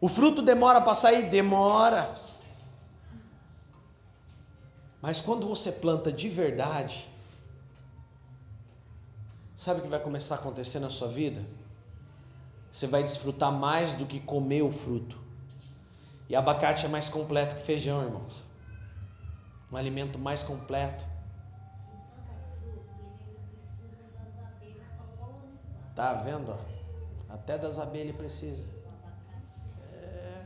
O 0.00 0.08
fruto 0.08 0.40
demora 0.40 0.80
para 0.80 0.94
sair? 0.94 1.28
Demora. 1.28 2.10
Mas 5.02 5.20
quando 5.20 5.46
você 5.46 5.70
planta 5.70 6.10
de 6.10 6.30
verdade, 6.30 7.06
sabe 9.54 9.80
o 9.80 9.82
que 9.82 9.90
vai 9.90 10.00
começar 10.00 10.36
a 10.36 10.38
acontecer 10.38 10.80
na 10.80 10.88
sua 10.88 11.08
vida? 11.08 11.44
Você 12.70 12.86
vai 12.86 13.02
desfrutar 13.02 13.52
mais 13.52 13.92
do 13.92 14.06
que 14.06 14.18
comer 14.18 14.62
o 14.62 14.72
fruto. 14.72 15.18
E 16.26 16.34
abacate 16.34 16.86
é 16.86 16.88
mais 16.88 17.10
completo 17.10 17.54
que 17.56 17.62
feijão, 17.62 18.02
irmãos. 18.02 18.44
Um 19.70 19.76
alimento 19.76 20.18
mais 20.18 20.42
completo. 20.42 21.17
Tá 25.98 26.12
vendo? 26.12 26.56
Até 27.28 27.58
das 27.58 27.76
abelhas 27.76 28.14
precisa. 28.14 28.66
É. 30.00 30.42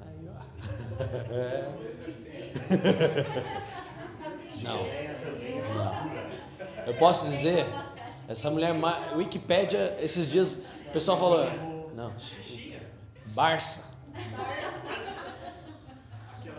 Aí, 0.00 0.30
ó. 0.32 0.40
É. 1.34 1.68
Não. 4.64 4.78
Não. 5.74 6.86
Eu 6.86 6.96
posso 6.96 7.28
dizer, 7.30 7.66
essa 8.26 8.50
mulher, 8.50 8.74
Wikipédia, 9.14 9.94
esses 10.00 10.30
dias, 10.30 10.64
o 10.86 10.92
pessoal 10.92 11.18
falou, 11.18 11.90
não, 11.94 12.10
Barça. 13.34 13.84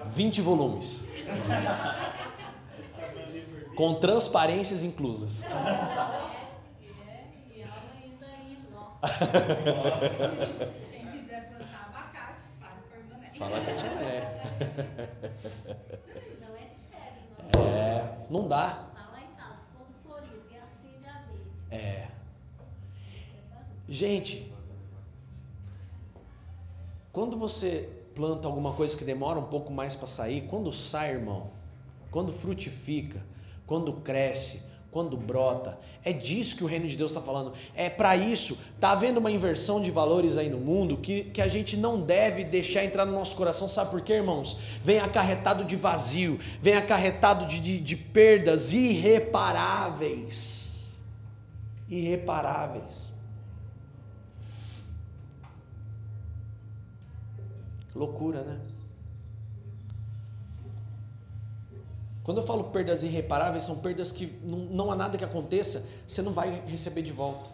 20 0.05 0.41
volumes. 0.41 1.05
Com 3.75 3.95
transparências 3.95 4.83
inclusas. 4.83 5.43
Quem 10.91 11.07
quiser 11.11 11.49
plantar 11.49 11.89
abacate, 11.89 12.41
fala 12.59 12.81
permanece. 12.91 13.39
Fala 13.39 13.57
a 13.57 13.75
tia 13.75 13.89
é. 13.89 14.21
Não 16.39 16.55
é 16.55 16.69
sério, 16.89 17.21
não. 17.55 17.61
É, 17.61 18.17
não 18.29 18.47
dá. 18.47 18.69
Tá 18.93 19.09
lá 19.11 19.21
em 19.21 19.35
casa, 19.35 19.59
todo 19.75 19.91
florido, 20.03 20.43
e 20.51 20.57
assim 20.57 20.99
de 20.99 21.07
abelha. 21.07 21.45
É. 21.71 22.07
Gente, 23.89 24.53
quando 27.11 27.37
você 27.37 27.89
planta 28.13 28.47
alguma 28.47 28.73
coisa 28.73 28.95
que 28.95 29.03
demora 29.03 29.39
um 29.39 29.47
pouco 29.47 29.71
mais 29.71 29.95
para 29.95 30.07
sair, 30.07 30.47
quando 30.47 30.71
sai, 30.71 31.11
irmão, 31.11 31.49
quando 32.11 32.31
frutifica, 32.31 33.25
quando 33.65 33.93
cresce, 34.01 34.61
quando 34.91 35.15
brota. 35.15 35.79
É 36.03 36.11
disso 36.11 36.55
que 36.57 36.63
o 36.63 36.67
reino 36.67 36.85
de 36.87 36.97
Deus 36.97 37.11
está 37.11 37.21
falando. 37.21 37.53
É 37.73 37.89
para 37.89 38.15
isso. 38.17 38.57
Está 38.75 38.91
havendo 38.91 39.19
uma 39.19 39.31
inversão 39.31 39.81
de 39.81 39.89
valores 39.89 40.37
aí 40.37 40.49
no 40.49 40.59
mundo 40.59 40.97
que, 40.97 41.23
que 41.25 41.41
a 41.41 41.47
gente 41.47 41.77
não 41.77 42.01
deve 42.01 42.43
deixar 42.43 42.83
entrar 42.83 43.05
no 43.05 43.13
nosso 43.13 43.35
coração. 43.35 43.69
Sabe 43.69 43.89
por 43.89 44.01
quê, 44.01 44.15
irmãos? 44.15 44.57
Vem 44.83 44.99
acarretado 44.99 45.63
de 45.63 45.77
vazio, 45.77 46.37
vem 46.61 46.73
acarretado 46.73 47.45
de, 47.45 47.59
de, 47.59 47.79
de 47.79 47.95
perdas 47.95 48.73
irreparáveis. 48.73 50.59
Irreparáveis. 51.89 53.09
Loucura, 57.95 58.43
né? 58.43 58.59
Quando 62.23 62.37
eu 62.37 62.43
falo 62.43 62.65
perdas 62.65 63.01
irreparáveis, 63.03 63.63
são 63.63 63.79
perdas 63.79 64.11
que 64.11 64.27
não, 64.43 64.59
não 64.59 64.91
há 64.91 64.95
nada 64.95 65.17
que 65.17 65.23
aconteça, 65.23 65.87
você 66.07 66.21
não 66.21 66.31
vai 66.31 66.51
receber 66.67 67.01
de 67.01 67.11
volta. 67.11 67.49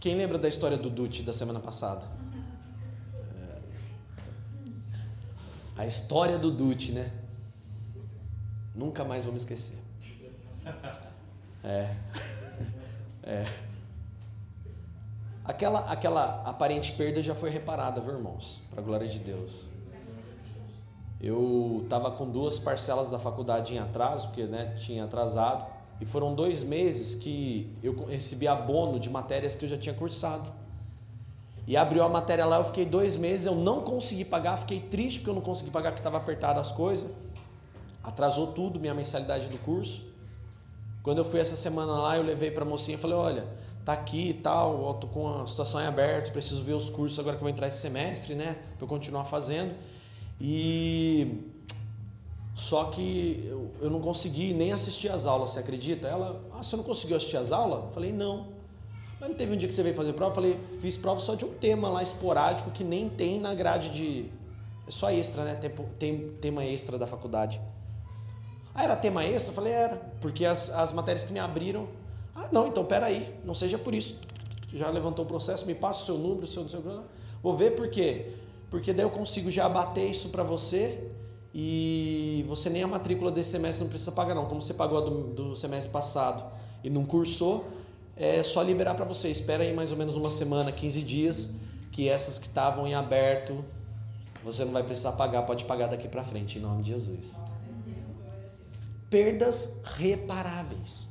Quem 0.00 0.16
lembra 0.16 0.38
da 0.38 0.48
história 0.48 0.76
do 0.76 0.90
Dute 0.90 1.22
da 1.22 1.32
semana 1.32 1.60
passada? 1.60 2.02
É. 3.38 3.58
A 5.76 5.86
história 5.86 6.38
do 6.38 6.50
Dute, 6.50 6.92
né? 6.92 7.12
Nunca 8.74 9.04
mais 9.04 9.24
vou 9.24 9.32
me 9.32 9.38
esquecer. 9.38 9.78
É. 11.64 11.90
É. 13.22 13.44
Aquela, 15.44 15.90
aquela 15.90 16.42
aparente 16.42 16.92
perda 16.92 17.22
já 17.22 17.34
foi 17.34 17.50
reparada, 17.50 18.00
viu, 18.00 18.14
irmãos? 18.14 18.60
Para 18.70 18.80
a 18.80 18.84
glória 18.84 19.08
de 19.08 19.18
Deus. 19.18 19.68
Eu 21.20 21.80
estava 21.84 22.10
com 22.10 22.28
duas 22.28 22.58
parcelas 22.58 23.08
da 23.08 23.18
faculdade 23.18 23.74
em 23.74 23.78
atraso, 23.78 24.28
porque 24.28 24.44
né, 24.44 24.74
tinha 24.78 25.04
atrasado, 25.04 25.64
e 26.00 26.04
foram 26.04 26.34
dois 26.34 26.62
meses 26.62 27.14
que 27.14 27.72
eu 27.82 28.04
recebi 28.06 28.46
abono 28.46 29.00
de 29.00 29.08
matérias 29.08 29.56
que 29.56 29.64
eu 29.64 29.68
já 29.68 29.78
tinha 29.78 29.94
cursado. 29.94 30.50
E 31.66 31.76
abriu 31.76 32.04
a 32.04 32.08
matéria 32.08 32.44
lá, 32.44 32.58
eu 32.58 32.64
fiquei 32.64 32.84
dois 32.84 33.16
meses, 33.16 33.46
eu 33.46 33.54
não 33.54 33.80
consegui 33.80 34.24
pagar, 34.24 34.56
fiquei 34.58 34.80
triste 34.80 35.18
porque 35.18 35.30
eu 35.30 35.34
não 35.34 35.42
consegui 35.42 35.70
pagar, 35.70 35.90
porque 35.90 36.00
estava 36.00 36.18
apertado 36.18 36.60
as 36.60 36.70
coisas. 36.70 37.10
Atrasou 38.04 38.48
tudo, 38.48 38.78
minha 38.78 38.94
mensalidade 38.94 39.48
do 39.48 39.58
curso. 39.58 40.04
Quando 41.02 41.18
eu 41.18 41.24
fui 41.24 41.40
essa 41.40 41.56
semana 41.56 41.92
lá, 41.92 42.16
eu 42.16 42.22
levei 42.22 42.52
para 42.52 42.62
a 42.62 42.66
mocinha 42.66 42.96
e 42.96 43.00
falei: 43.00 43.16
olha, 43.16 43.46
tá 43.84 43.92
aqui 43.92 44.30
e 44.30 44.34
tal, 44.34 44.94
tô 44.94 45.08
com 45.08 45.42
a 45.42 45.46
situação 45.46 45.80
em 45.80 45.86
aberto, 45.86 46.30
preciso 46.30 46.62
ver 46.62 46.74
os 46.74 46.88
cursos 46.88 47.18
agora 47.18 47.36
que 47.36 47.40
eu 47.40 47.46
vou 47.46 47.50
entrar 47.50 47.66
esse 47.66 47.78
semestre, 47.78 48.34
né, 48.34 48.56
para 48.76 48.84
eu 48.84 48.88
continuar 48.88 49.24
fazendo. 49.24 49.74
E 50.40 51.42
só 52.54 52.84
que 52.84 53.44
eu, 53.46 53.70
eu 53.82 53.90
não 53.90 54.00
consegui 54.00 54.54
nem 54.54 54.72
assistir 54.72 55.10
as 55.10 55.26
aulas, 55.26 55.50
você 55.50 55.58
acredita? 55.58 56.08
Ela, 56.08 56.42
ah, 56.52 56.62
você 56.62 56.74
não 56.76 56.84
conseguiu 56.84 57.16
assistir 57.16 57.36
as 57.36 57.52
aulas? 57.52 57.84
Eu 57.84 57.90
falei, 57.90 58.12
não. 58.12 58.48
Mas 59.20 59.28
não 59.28 59.36
teve 59.36 59.54
um 59.54 59.56
dia 59.56 59.68
que 59.68 59.74
você 59.74 59.82
veio 59.82 59.94
fazer 59.94 60.12
prova? 60.14 60.32
Eu 60.32 60.34
falei, 60.34 60.58
fiz 60.80 60.96
prova 60.96 61.20
só 61.20 61.34
de 61.34 61.44
um 61.44 61.52
tema 61.54 61.88
lá 61.88 62.02
esporádico 62.02 62.70
que 62.70 62.82
nem 62.82 63.08
tem 63.08 63.38
na 63.40 63.54
grade 63.54 63.90
de, 63.90 64.30
É 64.86 64.90
só 64.90 65.10
extra, 65.10 65.44
né? 65.44 65.54
Tempo, 65.54 65.84
tem, 65.98 66.30
tema 66.40 66.64
extra 66.64 66.98
da 66.98 67.06
faculdade. 67.06 67.60
Ah, 68.74 68.84
era 68.84 68.96
tema 68.96 69.24
extra? 69.24 69.50
Eu 69.50 69.54
falei, 69.54 69.72
era. 69.72 69.96
Porque 70.20 70.44
as, 70.44 70.70
as 70.70 70.92
matérias 70.92 71.24
que 71.24 71.32
me 71.32 71.38
abriram. 71.38 71.88
Ah, 72.34 72.48
não, 72.52 72.66
então 72.66 72.84
peraí, 72.84 73.34
não 73.44 73.54
seja 73.54 73.78
por 73.78 73.94
isso. 73.94 74.18
Já 74.72 74.90
levantou 74.90 75.24
o 75.24 75.28
processo, 75.28 75.64
me 75.66 75.74
passa 75.74 76.02
o 76.02 76.06
seu 76.06 76.18
número, 76.18 76.44
o 76.44 76.46
seu. 76.46 76.66
Vou 77.42 77.54
ver 77.54 77.74
por 77.74 77.88
quê. 77.88 78.34
Porque 78.70 78.92
daí 78.92 79.04
eu 79.04 79.10
consigo 79.10 79.50
já 79.50 79.66
abater 79.66 80.10
isso 80.10 80.28
para 80.30 80.42
você 80.42 81.10
e 81.54 82.44
você 82.46 82.68
nem 82.68 82.82
a 82.82 82.86
matrícula 82.86 83.30
desse 83.30 83.50
semestre 83.50 83.84
não 83.84 83.88
precisa 83.88 84.12
pagar 84.12 84.34
não. 84.34 84.46
Como 84.46 84.60
você 84.60 84.74
pagou 84.74 85.02
do, 85.02 85.22
do 85.32 85.56
semestre 85.56 85.90
passado 85.92 86.44
e 86.84 86.90
não 86.90 87.06
cursou, 87.06 87.66
é 88.16 88.42
só 88.42 88.62
liberar 88.62 88.94
para 88.94 89.04
você. 89.04 89.30
Espera 89.30 89.62
aí 89.62 89.74
mais 89.74 89.92
ou 89.92 89.98
menos 89.98 90.16
uma 90.16 90.30
semana, 90.30 90.70
15 90.72 91.02
dias, 91.02 91.54
que 91.92 92.08
essas 92.08 92.38
que 92.38 92.46
estavam 92.46 92.86
em 92.86 92.94
aberto, 92.94 93.64
você 94.44 94.64
não 94.64 94.72
vai 94.72 94.82
precisar 94.82 95.12
pagar, 95.12 95.42
pode 95.42 95.64
pagar 95.64 95.88
daqui 95.88 96.08
para 96.08 96.22
frente, 96.22 96.58
em 96.58 96.60
nome 96.60 96.82
de 96.82 96.90
Jesus. 96.90 97.40
Perdas 99.08 99.78
reparáveis. 99.96 101.08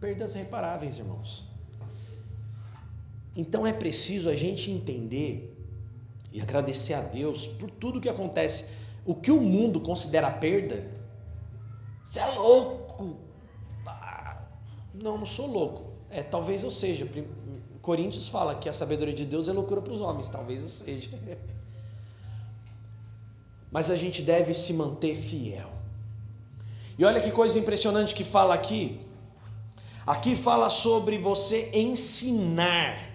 Perdas 0.00 0.34
reparáveis, 0.34 0.98
irmãos. 0.98 1.44
Então 3.36 3.66
é 3.66 3.72
preciso 3.72 4.28
a 4.28 4.34
gente 4.34 4.70
entender 4.70 5.53
e 6.34 6.40
agradecer 6.40 6.94
a 6.94 7.00
Deus 7.00 7.46
por 7.46 7.70
tudo 7.70 8.00
que 8.00 8.08
acontece. 8.08 8.70
O 9.06 9.14
que 9.14 9.30
o 9.30 9.40
mundo 9.40 9.80
considera 9.80 10.28
perda, 10.28 10.84
você 12.02 12.18
é 12.18 12.26
louco. 12.26 13.16
Ah, 13.86 14.42
não, 14.92 15.16
não 15.16 15.24
sou 15.26 15.46
louco. 15.46 15.92
É, 16.10 16.24
talvez 16.24 16.64
eu 16.64 16.72
seja. 16.72 17.08
Coríntios 17.80 18.28
fala 18.28 18.56
que 18.56 18.68
a 18.68 18.72
sabedoria 18.72 19.14
de 19.14 19.24
Deus 19.24 19.48
é 19.48 19.52
loucura 19.52 19.80
para 19.80 19.92
os 19.92 20.00
homens, 20.00 20.28
talvez 20.28 20.64
eu 20.64 20.68
seja. 20.68 21.10
Mas 23.70 23.88
a 23.88 23.96
gente 23.96 24.20
deve 24.20 24.52
se 24.52 24.72
manter 24.72 25.14
fiel. 25.14 25.70
E 26.98 27.04
olha 27.04 27.20
que 27.20 27.30
coisa 27.30 27.58
impressionante 27.58 28.12
que 28.12 28.24
fala 28.24 28.54
aqui. 28.54 29.00
Aqui 30.04 30.34
fala 30.34 30.68
sobre 30.68 31.16
você 31.16 31.70
ensinar. 31.72 33.13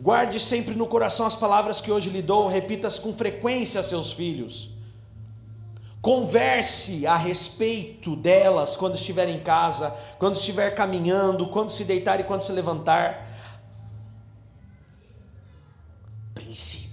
Guarde 0.00 0.40
sempre 0.40 0.74
no 0.74 0.86
coração 0.86 1.26
as 1.26 1.36
palavras 1.36 1.80
que 1.80 1.92
hoje 1.92 2.08
lhe 2.08 2.22
dou, 2.22 2.48
repita-as 2.48 2.98
com 2.98 3.12
frequência 3.12 3.80
a 3.80 3.84
seus 3.84 4.12
filhos. 4.12 4.70
Converse 6.00 7.06
a 7.06 7.16
respeito 7.16 8.16
delas 8.16 8.76
quando 8.76 8.94
estiver 8.94 9.28
em 9.28 9.40
casa, 9.40 9.94
quando 10.18 10.36
estiver 10.36 10.70
caminhando, 10.74 11.48
quando 11.48 11.68
se 11.68 11.84
deitar 11.84 12.18
e 12.18 12.24
quando 12.24 12.40
se 12.40 12.52
levantar. 12.52 13.28
Princípios. 16.34 16.89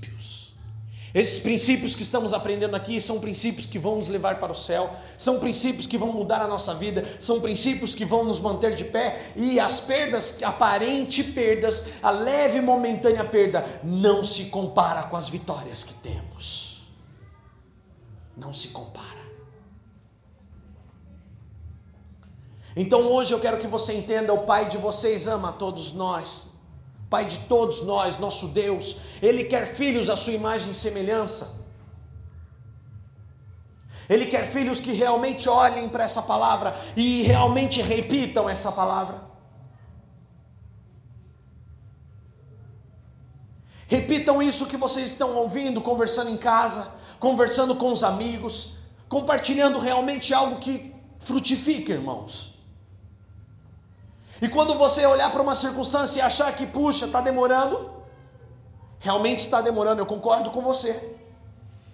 Esses 1.19 1.39
princípios 1.39 1.95
que 1.95 2.03
estamos 2.03 2.33
aprendendo 2.33 2.75
aqui 2.75 2.99
são 2.99 3.19
princípios 3.19 3.65
que 3.65 3.79
vão 3.79 3.95
nos 3.95 4.07
levar 4.07 4.39
para 4.39 4.51
o 4.51 4.55
céu, 4.55 4.89
são 5.17 5.39
princípios 5.39 5.87
que 5.87 5.97
vão 5.97 6.13
mudar 6.13 6.41
a 6.41 6.47
nossa 6.47 6.75
vida, 6.75 7.03
são 7.19 7.41
princípios 7.41 7.95
que 7.95 8.05
vão 8.05 8.23
nos 8.23 8.39
manter 8.39 8.75
de 8.75 8.85
pé 8.85 9.31
e 9.35 9.59
as 9.59 9.79
perdas, 9.79 10.37
aparente 10.43 11.23
perdas, 11.23 11.93
a 12.03 12.11
leve 12.11 12.59
e 12.59 12.61
momentânea 12.61 13.25
perda, 13.25 13.65
não 13.83 14.23
se 14.23 14.45
compara 14.45 15.03
com 15.03 15.17
as 15.17 15.27
vitórias 15.27 15.83
que 15.83 15.95
temos 15.95 16.67
não 18.37 18.53
se 18.53 18.69
compara. 18.69 19.17
Então 22.75 23.11
hoje 23.11 23.33
eu 23.33 23.39
quero 23.39 23.57
que 23.57 23.67
você 23.67 23.93
entenda: 23.93 24.31
o 24.31 24.45
Pai 24.45 24.67
de 24.67 24.77
vocês 24.77 25.27
ama 25.27 25.51
todos 25.51 25.91
nós, 25.91 26.47
Pai 27.09 27.25
de 27.25 27.39
todos 27.41 27.81
nós, 27.83 28.17
nosso 28.17 28.49
Deus, 28.49 28.97
Ele 29.21 29.45
quer 29.45 29.65
filhos 29.65 30.09
à 30.09 30.15
sua 30.15 30.33
imagem 30.33 30.71
e 30.71 30.75
semelhança. 30.75 31.65
Ele 34.09 34.25
quer 34.25 34.43
filhos 34.43 34.79
que 34.79 34.91
realmente 34.91 35.49
olhem 35.49 35.89
para 35.89 36.03
essa 36.03 36.21
palavra 36.21 36.75
e 36.95 37.23
realmente 37.23 37.81
repitam 37.81 38.49
essa 38.49 38.71
palavra. 38.71 39.21
Repitam 43.87 44.41
isso 44.41 44.65
que 44.65 44.75
vocês 44.75 45.11
estão 45.11 45.35
ouvindo, 45.35 45.81
conversando 45.81 46.29
em 46.29 46.37
casa, 46.37 46.91
conversando 47.19 47.75
com 47.75 47.91
os 47.91 48.03
amigos, 48.03 48.73
compartilhando 49.07 49.79
realmente 49.79 50.33
algo 50.33 50.59
que 50.59 50.93
frutifica, 51.19 51.93
irmãos. 51.93 52.56
E 54.41 54.47
quando 54.47 54.75
você 54.75 55.05
olhar 55.05 55.31
para 55.31 55.41
uma 55.41 55.55
circunstância 55.55 56.19
e 56.19 56.21
achar 56.21 56.55
que, 56.55 56.65
puxa, 56.65 57.05
está 57.05 57.21
demorando, 57.21 57.91
realmente 58.99 59.39
está 59.39 59.61
demorando, 59.61 60.01
eu 60.01 60.05
concordo 60.05 60.51
com 60.51 60.61
você, 60.61 61.15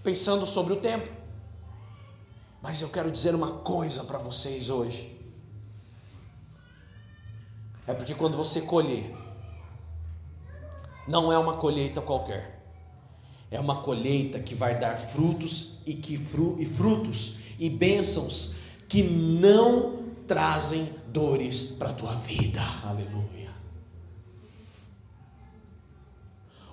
pensando 0.03 0.45
sobre 0.45 0.73
o 0.73 0.77
tempo. 0.77 1.09
Mas 2.61 2.81
eu 2.81 2.89
quero 2.89 3.11
dizer 3.11 3.33
uma 3.35 3.53
coisa 3.53 4.03
para 4.03 4.17
vocês 4.17 4.69
hoje. 4.69 5.13
É 7.85 7.93
porque 7.93 8.15
quando 8.15 8.37
você 8.37 8.61
colher, 8.61 9.13
não 11.07 11.31
é 11.31 11.37
uma 11.37 11.57
colheita 11.57 12.01
qualquer. 12.01 12.61
É 13.51 13.59
uma 13.59 13.81
colheita 13.81 14.39
que 14.39 14.55
vai 14.55 14.79
dar 14.79 14.97
frutos 14.97 15.79
e 15.85 15.93
que 15.93 16.17
fru, 16.17 16.55
e 16.59 16.65
frutos 16.65 17.37
e 17.59 17.69
bênçãos 17.69 18.55
que 18.87 19.03
não 19.03 20.02
trazem 20.27 20.93
dores 21.07 21.63
para 21.63 21.89
a 21.89 21.93
tua 21.93 22.15
vida. 22.15 22.61
Aleluia. 22.83 23.51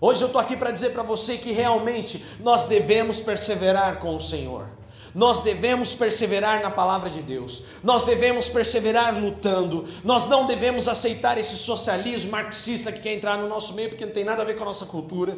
Hoje 0.00 0.22
eu 0.22 0.28
estou 0.28 0.40
aqui 0.40 0.56
para 0.56 0.70
dizer 0.70 0.90
para 0.90 1.02
você 1.02 1.36
que 1.36 1.52
realmente 1.52 2.24
nós 2.40 2.66
devemos 2.66 3.20
perseverar 3.20 3.98
com 3.98 4.16
o 4.16 4.20
Senhor. 4.20 4.70
Nós 5.14 5.40
devemos 5.40 5.94
perseverar 5.94 6.62
na 6.62 6.70
palavra 6.70 7.10
de 7.10 7.20
Deus, 7.20 7.64
nós 7.82 8.04
devemos 8.04 8.48
perseverar 8.48 9.12
lutando, 9.20 9.84
nós 10.04 10.28
não 10.28 10.46
devemos 10.46 10.86
aceitar 10.86 11.36
esse 11.36 11.56
socialismo 11.56 12.30
marxista 12.30 12.92
que 12.92 13.00
quer 13.00 13.14
entrar 13.14 13.36
no 13.36 13.48
nosso 13.48 13.74
meio 13.74 13.88
porque 13.88 14.06
não 14.06 14.12
tem 14.12 14.24
nada 14.24 14.42
a 14.42 14.44
ver 14.44 14.54
com 14.54 14.62
a 14.62 14.66
nossa 14.66 14.86
cultura. 14.86 15.36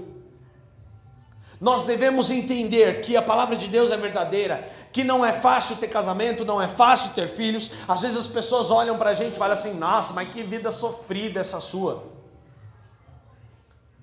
Nós 1.63 1.85
devemos 1.85 2.29
entender 2.33 3.03
que 3.03 3.17
a 3.17 3.23
palavra 3.23 3.55
de 3.55 3.69
Deus 3.69 3.93
é 3.93 3.97
verdadeira, 3.97 4.69
que 4.93 5.05
não 5.05 5.25
é 5.25 5.33
fácil 5.33 5.77
ter 5.77 5.87
casamento, 5.87 6.45
não 6.45 6.61
é 6.61 6.67
fácil 6.67 7.13
ter 7.13 7.29
filhos. 7.29 7.71
Às 7.87 8.03
vezes 8.03 8.19
as 8.19 8.27
pessoas 8.27 8.69
olham 8.73 8.99
para 8.99 9.11
a 9.11 9.15
gente 9.15 9.37
e 9.37 9.39
falam 9.39 9.53
assim: 9.53 9.73
nossa, 9.73 10.13
mas 10.13 10.29
que 10.29 10.43
vida 10.43 10.73
sofrida 10.73 11.39
essa 11.39 11.61
sua. 11.61 12.03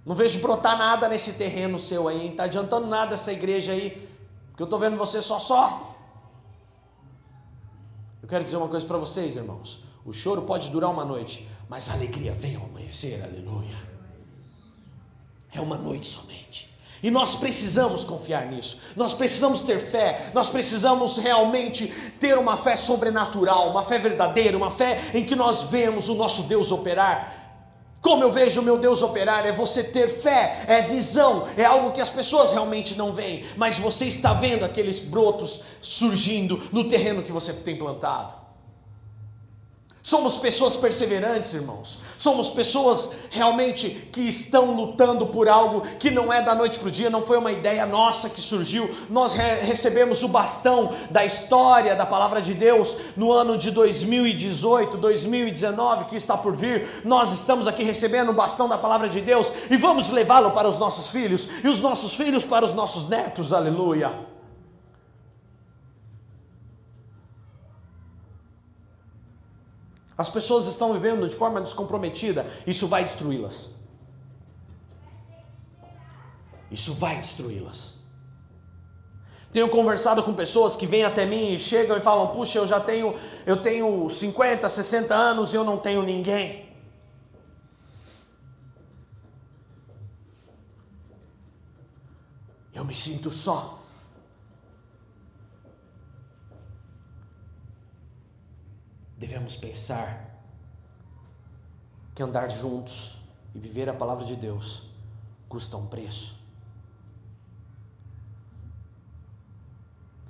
Não 0.05 0.15
vejo 0.15 0.39
brotar 0.39 0.77
nada 0.77 1.09
nesse 1.09 1.33
terreno 1.33 1.77
seu 1.77 2.07
aí, 2.07 2.23
não 2.23 2.31
está 2.31 2.43
adiantando 2.45 2.87
nada 2.87 3.15
essa 3.15 3.33
igreja 3.33 3.73
aí 3.73 4.07
que 4.55 4.63
eu 4.63 4.63
estou 4.63 4.79
vendo 4.79 4.95
você 4.95 5.21
só 5.21 5.37
sofre. 5.37 5.85
Eu 8.23 8.29
quero 8.29 8.45
dizer 8.45 8.55
uma 8.55 8.69
coisa 8.69 8.85
para 8.85 8.97
vocês, 8.97 9.35
irmãos. 9.35 9.83
O 10.05 10.13
choro 10.13 10.43
pode 10.43 10.69
durar 10.69 10.89
uma 10.89 11.03
noite, 11.03 11.45
mas 11.67 11.89
a 11.89 11.93
alegria 11.93 12.33
vem 12.33 12.55
ao 12.55 12.63
amanhecer, 12.63 13.21
aleluia. 13.21 13.75
É 15.51 15.59
uma 15.59 15.77
noite 15.77 16.07
somente. 16.07 16.68
E 17.01 17.09
nós 17.09 17.35
precisamos 17.35 18.03
confiar 18.03 18.45
nisso, 18.47 18.79
nós 18.95 19.13
precisamos 19.13 19.61
ter 19.61 19.79
fé, 19.79 20.31
nós 20.33 20.49
precisamos 20.49 21.17
realmente 21.17 21.87
ter 22.19 22.37
uma 22.37 22.57
fé 22.57 22.75
sobrenatural, 22.75 23.69
uma 23.69 23.83
fé 23.83 23.97
verdadeira, 23.97 24.57
uma 24.57 24.69
fé 24.69 24.99
em 25.13 25.23
que 25.23 25.35
nós 25.35 25.63
vemos 25.63 26.09
o 26.09 26.15
nosso 26.15 26.43
Deus 26.43 26.71
operar. 26.71 27.39
Como 28.01 28.23
eu 28.23 28.31
vejo 28.31 28.61
o 28.61 28.63
meu 28.63 28.77
Deus 28.77 29.01
operar, 29.01 29.45
é 29.45 29.51
você 29.51 29.83
ter 29.83 30.07
fé, 30.07 30.63
é 30.67 30.81
visão, 30.81 31.43
é 31.57 31.65
algo 31.65 31.91
que 31.91 31.99
as 31.99 32.09
pessoas 32.09 32.51
realmente 32.51 32.95
não 32.95 33.13
veem, 33.13 33.43
mas 33.57 33.77
você 33.77 34.05
está 34.05 34.33
vendo 34.33 34.63
aqueles 34.63 35.01
brotos 35.01 35.61
surgindo 35.81 36.61
no 36.71 36.87
terreno 36.87 37.23
que 37.23 37.31
você 37.31 37.51
tem 37.53 37.77
plantado. 37.77 38.48
Somos 40.01 40.37
pessoas 40.37 40.77
perseverantes, 40.77 41.53
irmãos. 41.53 41.99
Somos 42.17 42.49
pessoas 42.49 43.11
realmente 43.29 43.89
que 44.13 44.21
estão 44.21 44.73
lutando 44.73 45.27
por 45.27 45.49
algo 45.49 45.81
que 45.97 46.09
não 46.09 46.31
é 46.31 46.41
da 46.41 46.55
noite 46.55 46.79
para 46.79 46.87
o 46.87 46.91
dia, 46.91 47.09
não 47.09 47.21
foi 47.21 47.37
uma 47.37 47.51
ideia 47.51 47.85
nossa 47.85 48.29
que 48.29 48.39
surgiu. 48.39 48.89
Nós 49.09 49.33
re 49.33 49.55
recebemos 49.61 50.23
o 50.23 50.29
bastão 50.29 50.89
da 51.09 51.25
história 51.25 51.95
da 51.97 52.05
palavra 52.05 52.41
de 52.41 52.53
Deus 52.53 52.95
no 53.17 53.31
ano 53.31 53.57
de 53.57 53.71
2018, 53.71 54.97
2019 54.97 56.05
que 56.05 56.15
está 56.15 56.37
por 56.37 56.55
vir. 56.55 56.87
Nós 57.03 57.33
estamos 57.33 57.67
aqui 57.67 57.83
recebendo 57.83 58.29
o 58.29 58.33
bastão 58.33 58.69
da 58.69 58.77
palavra 58.77 59.09
de 59.09 59.19
Deus 59.19 59.51
e 59.69 59.75
vamos 59.75 60.09
levá-lo 60.09 60.51
para 60.51 60.67
os 60.67 60.77
nossos 60.77 61.09
filhos 61.09 61.47
e 61.61 61.67
os 61.67 61.81
nossos 61.81 62.13
filhos 62.13 62.45
para 62.45 62.63
os 62.63 62.71
nossos 62.71 63.09
netos. 63.09 63.51
Aleluia. 63.51 64.38
As 70.21 70.27
pessoas 70.27 70.67
estão 70.67 70.91
vivendo 70.91 71.25
de 71.29 71.33
forma 71.33 71.61
descomprometida, 71.61 72.45
isso 72.67 72.87
vai 72.87 73.03
destruí-las. 73.05 73.69
Isso 76.69 76.93
vai 76.93 77.15
destruí-las. 77.15 77.99
Tenho 79.53 79.69
conversado 79.69 80.21
com 80.21 80.33
pessoas 80.33 80.75
que 80.75 80.85
vêm 80.85 81.05
até 81.05 81.25
mim 81.25 81.53
e 81.53 81.57
chegam 81.57 81.95
e 81.97 82.01
falam: 82.01 82.27
"Puxa, 82.33 82.59
eu 82.59 82.67
já 82.67 82.81
tenho, 82.81 83.15
eu 83.45 83.61
tenho 83.61 84.09
50, 84.09 84.67
60 84.67 85.15
anos 85.15 85.53
e 85.53 85.55
eu 85.55 85.63
não 85.63 85.77
tenho 85.77 86.03
ninguém". 86.03 86.67
Eu 92.73 92.83
me 92.83 92.93
sinto 92.93 93.31
só. 93.31 93.78
Devemos 99.19 99.55
pensar 99.57 100.07
que 102.15 102.23
andar 102.23 102.49
juntos 102.49 103.19
e 103.53 103.59
viver 103.59 103.89
a 103.89 103.93
palavra 103.93 104.25
de 104.25 104.35
Deus 104.35 104.85
custa 105.49 105.75
um 105.75 105.85
preço. 105.85 106.39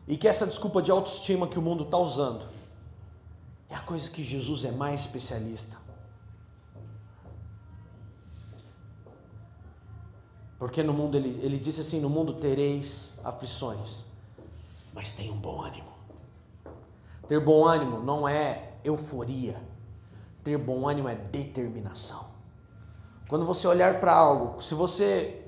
E 0.07 0.17
que 0.17 0.27
essa 0.27 0.47
desculpa 0.47 0.81
de 0.81 0.89
autoestima 0.89 1.47
que 1.47 1.59
o 1.59 1.61
mundo 1.61 1.83
está 1.83 1.99
usando 1.99 2.47
é 3.69 3.75
a 3.75 3.79
coisa 3.81 4.09
que 4.09 4.23
Jesus 4.23 4.65
é 4.65 4.71
mais 4.71 5.01
especialista. 5.01 5.77
Porque 10.57 10.81
no 10.81 10.93
mundo, 10.93 11.15
ele, 11.15 11.39
ele 11.43 11.59
disse 11.59 11.81
assim: 11.81 12.01
No 12.01 12.09
mundo 12.09 12.33
tereis 12.33 13.19
aflições, 13.23 14.05
mas 14.93 15.13
tenham 15.13 15.35
um 15.35 15.39
bom 15.39 15.61
ânimo. 15.61 15.93
Ter 17.27 17.39
bom 17.39 17.65
ânimo 17.65 17.99
não 17.99 18.27
é 18.27 18.68
euforia, 18.83 19.61
ter 20.43 20.57
bom 20.57 20.87
ânimo 20.87 21.09
é 21.09 21.15
determinação. 21.15 22.25
Quando 23.27 23.45
você 23.45 23.67
olhar 23.67 23.99
para 23.99 24.13
algo, 24.13 24.61
se 24.61 24.73
você 24.73 25.41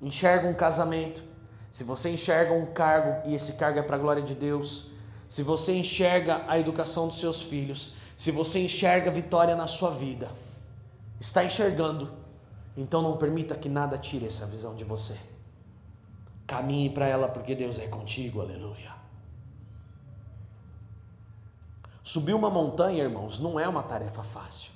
enxerga 0.00 0.48
um 0.48 0.54
casamento, 0.54 1.22
se 1.70 1.84
você 1.84 2.10
enxerga 2.10 2.52
um 2.52 2.66
cargo 2.66 3.28
e 3.28 3.34
esse 3.34 3.54
cargo 3.54 3.78
é 3.78 3.82
para 3.82 3.96
a 3.96 3.98
glória 3.98 4.22
de 4.22 4.34
Deus, 4.34 4.90
se 5.28 5.42
você 5.42 5.74
enxerga 5.74 6.44
a 6.48 6.58
educação 6.58 7.06
dos 7.06 7.18
seus 7.18 7.40
filhos, 7.40 7.94
se 8.16 8.30
você 8.30 8.58
enxerga 8.58 9.10
vitória 9.10 9.56
na 9.56 9.66
sua 9.66 9.90
vida, 9.90 10.28
está 11.18 11.44
enxergando, 11.44 12.12
então 12.76 13.00
não 13.00 13.16
permita 13.16 13.54
que 13.54 13.68
nada 13.68 13.96
tire 13.96 14.26
essa 14.26 14.44
visão 14.46 14.74
de 14.74 14.84
você. 14.84 15.16
Caminhe 16.46 16.90
para 16.90 17.06
ela 17.06 17.28
porque 17.28 17.54
Deus 17.54 17.78
é 17.78 17.86
contigo, 17.86 18.40
aleluia. 18.40 19.01
Subir 22.02 22.34
uma 22.34 22.50
montanha, 22.50 23.04
irmãos, 23.04 23.38
não 23.38 23.58
é 23.58 23.68
uma 23.68 23.82
tarefa 23.82 24.22
fácil. 24.22 24.72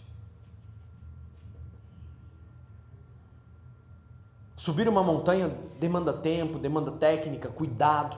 Subir 4.54 4.88
uma 4.88 5.02
montanha 5.02 5.48
demanda 5.78 6.12
tempo, 6.12 6.58
demanda 6.58 6.92
técnica, 6.92 7.48
cuidado. 7.48 8.16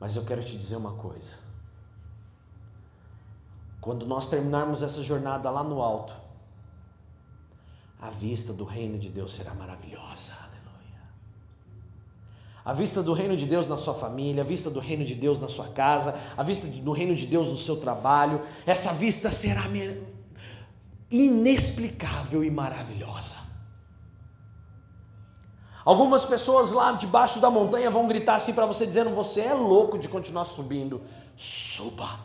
Mas 0.00 0.16
eu 0.16 0.24
quero 0.24 0.42
te 0.42 0.56
dizer 0.56 0.76
uma 0.76 0.92
coisa. 0.94 1.38
Quando 3.80 4.06
nós 4.06 4.26
terminarmos 4.26 4.82
essa 4.82 5.02
jornada 5.02 5.50
lá 5.50 5.62
no 5.62 5.82
alto, 5.82 6.16
a 8.00 8.10
vista 8.10 8.52
do 8.52 8.64
reino 8.64 8.98
de 8.98 9.08
Deus 9.10 9.32
será 9.32 9.54
maravilhosa. 9.54 10.53
A 12.64 12.72
vista 12.72 13.02
do 13.02 13.12
reino 13.12 13.36
de 13.36 13.46
Deus 13.46 13.66
na 13.66 13.76
sua 13.76 13.92
família, 13.92 14.42
a 14.42 14.46
vista 14.46 14.70
do 14.70 14.80
reino 14.80 15.04
de 15.04 15.14
Deus 15.14 15.38
na 15.38 15.48
sua 15.48 15.68
casa, 15.68 16.18
a 16.34 16.42
vista 16.42 16.66
do 16.66 16.92
reino 16.92 17.14
de 17.14 17.26
Deus 17.26 17.50
no 17.50 17.58
seu 17.58 17.76
trabalho, 17.76 18.40
essa 18.64 18.90
vista 18.92 19.30
será 19.30 19.62
inexplicável 21.10 22.42
e 22.42 22.50
maravilhosa. 22.50 23.36
Algumas 25.84 26.24
pessoas 26.24 26.72
lá 26.72 26.92
debaixo 26.92 27.38
da 27.38 27.50
montanha 27.50 27.90
vão 27.90 28.08
gritar 28.08 28.36
assim 28.36 28.54
para 28.54 28.64
você, 28.64 28.86
dizendo: 28.86 29.10
Você 29.10 29.42
é 29.42 29.52
louco 29.52 29.98
de 29.98 30.08
continuar 30.08 30.44
subindo. 30.44 31.02
Suba. 31.36 32.18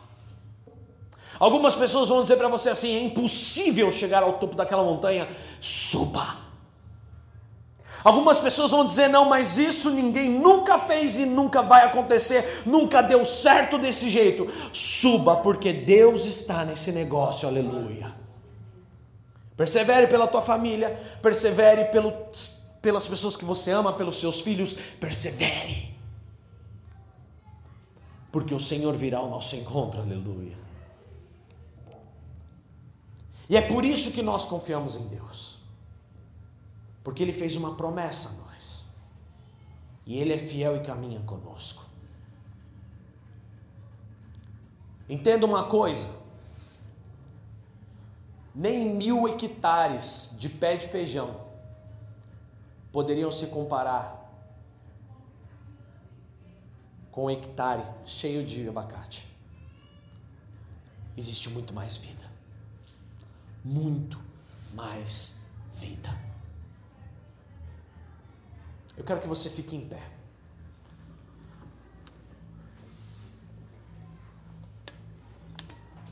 Algumas 1.38 1.74
pessoas 1.74 2.08
vão 2.08 2.22
dizer 2.22 2.36
para 2.36 2.48
você 2.48 2.70
assim: 2.70 2.96
É 2.96 3.02
impossível 3.02 3.92
chegar 3.92 4.22
ao 4.22 4.38
topo 4.38 4.56
daquela 4.56 4.82
montanha. 4.82 5.28
Suba. 5.60 6.49
Algumas 8.02 8.40
pessoas 8.40 8.70
vão 8.70 8.86
dizer: 8.86 9.08
Não, 9.08 9.24
mas 9.24 9.58
isso 9.58 9.90
ninguém 9.90 10.28
nunca 10.30 10.78
fez 10.78 11.18
e 11.18 11.26
nunca 11.26 11.62
vai 11.62 11.84
acontecer, 11.84 12.62
nunca 12.66 13.02
deu 13.02 13.24
certo 13.24 13.78
desse 13.78 14.08
jeito. 14.08 14.46
Suba, 14.72 15.36
porque 15.36 15.72
Deus 15.72 16.24
está 16.24 16.64
nesse 16.64 16.92
negócio, 16.92 17.46
aleluia. 17.46 18.14
Persevere 19.56 20.06
pela 20.06 20.26
tua 20.26 20.40
família, 20.40 20.98
persevere 21.20 21.84
pelo, 21.86 22.14
pelas 22.80 23.06
pessoas 23.06 23.36
que 23.36 23.44
você 23.44 23.70
ama, 23.70 23.92
pelos 23.92 24.16
seus 24.16 24.40
filhos, 24.40 24.72
persevere. 24.98 25.94
Porque 28.32 28.54
o 28.54 28.60
Senhor 28.60 28.94
virá 28.96 29.18
ao 29.18 29.28
nosso 29.28 29.56
encontro, 29.56 30.00
aleluia. 30.00 30.56
E 33.50 33.56
é 33.56 33.60
por 33.60 33.84
isso 33.84 34.12
que 34.12 34.22
nós 34.22 34.46
confiamos 34.46 34.96
em 34.96 35.06
Deus. 35.08 35.59
Porque 37.10 37.24
Ele 37.24 37.32
fez 37.32 37.56
uma 37.56 37.74
promessa 37.74 38.28
a 38.28 38.32
nós. 38.34 38.86
E 40.06 40.16
Ele 40.16 40.32
é 40.32 40.38
fiel 40.38 40.76
e 40.76 40.80
caminha 40.80 41.18
conosco. 41.22 41.84
Entenda 45.08 45.44
uma 45.44 45.64
coisa: 45.64 46.08
nem 48.54 48.94
mil 48.94 49.26
hectares 49.26 50.36
de 50.38 50.48
pé 50.48 50.76
de 50.76 50.86
feijão 50.86 51.48
poderiam 52.92 53.32
se 53.32 53.48
comparar 53.48 54.30
com 57.10 57.24
um 57.24 57.30
hectare 57.30 57.82
cheio 58.06 58.46
de 58.46 58.68
abacate. 58.68 59.26
Existe 61.16 61.50
muito 61.50 61.74
mais 61.74 61.96
vida. 61.96 62.30
Muito 63.64 64.16
mais 64.74 65.40
vida. 65.74 66.29
Eu 69.00 69.04
quero 69.04 69.22
que 69.22 69.26
você 69.26 69.48
fique 69.48 69.74
em 69.74 69.80
pé. 69.80 70.02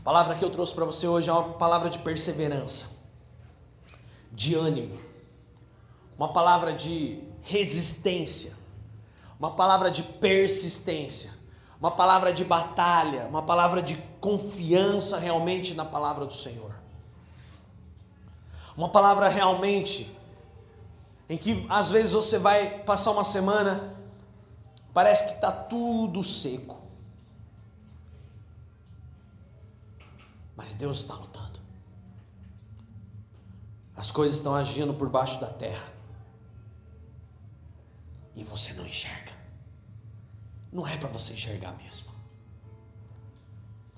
A 0.00 0.02
palavra 0.02 0.34
que 0.34 0.42
eu 0.42 0.48
trouxe 0.48 0.74
para 0.74 0.86
você 0.86 1.06
hoje 1.06 1.28
é 1.28 1.32
uma 1.34 1.52
palavra 1.52 1.90
de 1.90 1.98
perseverança, 1.98 2.86
de 4.32 4.54
ânimo, 4.54 4.98
uma 6.16 6.32
palavra 6.32 6.72
de 6.72 7.22
resistência, 7.42 8.56
uma 9.38 9.50
palavra 9.50 9.90
de 9.90 10.02
persistência, 10.02 11.30
uma 11.78 11.90
palavra 11.90 12.32
de 12.32 12.42
batalha, 12.42 13.28
uma 13.28 13.42
palavra 13.42 13.82
de 13.82 13.98
confiança 14.18 15.18
realmente 15.18 15.74
na 15.74 15.84
palavra 15.84 16.24
do 16.24 16.32
Senhor. 16.32 16.74
Uma 18.74 18.88
palavra 18.88 19.28
realmente 19.28 20.17
em 21.28 21.36
que 21.36 21.66
às 21.68 21.90
vezes 21.90 22.12
você 22.12 22.38
vai 22.38 22.82
passar 22.84 23.10
uma 23.10 23.24
semana, 23.24 23.94
parece 24.94 25.26
que 25.26 25.34
está 25.34 25.52
tudo 25.52 26.24
seco. 26.24 26.80
Mas 30.56 30.74
Deus 30.74 31.00
está 31.00 31.14
lutando. 31.14 31.60
As 33.94 34.10
coisas 34.10 34.36
estão 34.36 34.54
agindo 34.54 34.94
por 34.94 35.08
baixo 35.08 35.40
da 35.40 35.48
terra. 35.48 35.92
E 38.34 38.42
você 38.44 38.72
não 38.72 38.86
enxerga. 38.86 39.32
Não 40.72 40.86
é 40.86 40.96
para 40.96 41.08
você 41.08 41.32
enxergar 41.32 41.72
mesmo. 41.76 42.08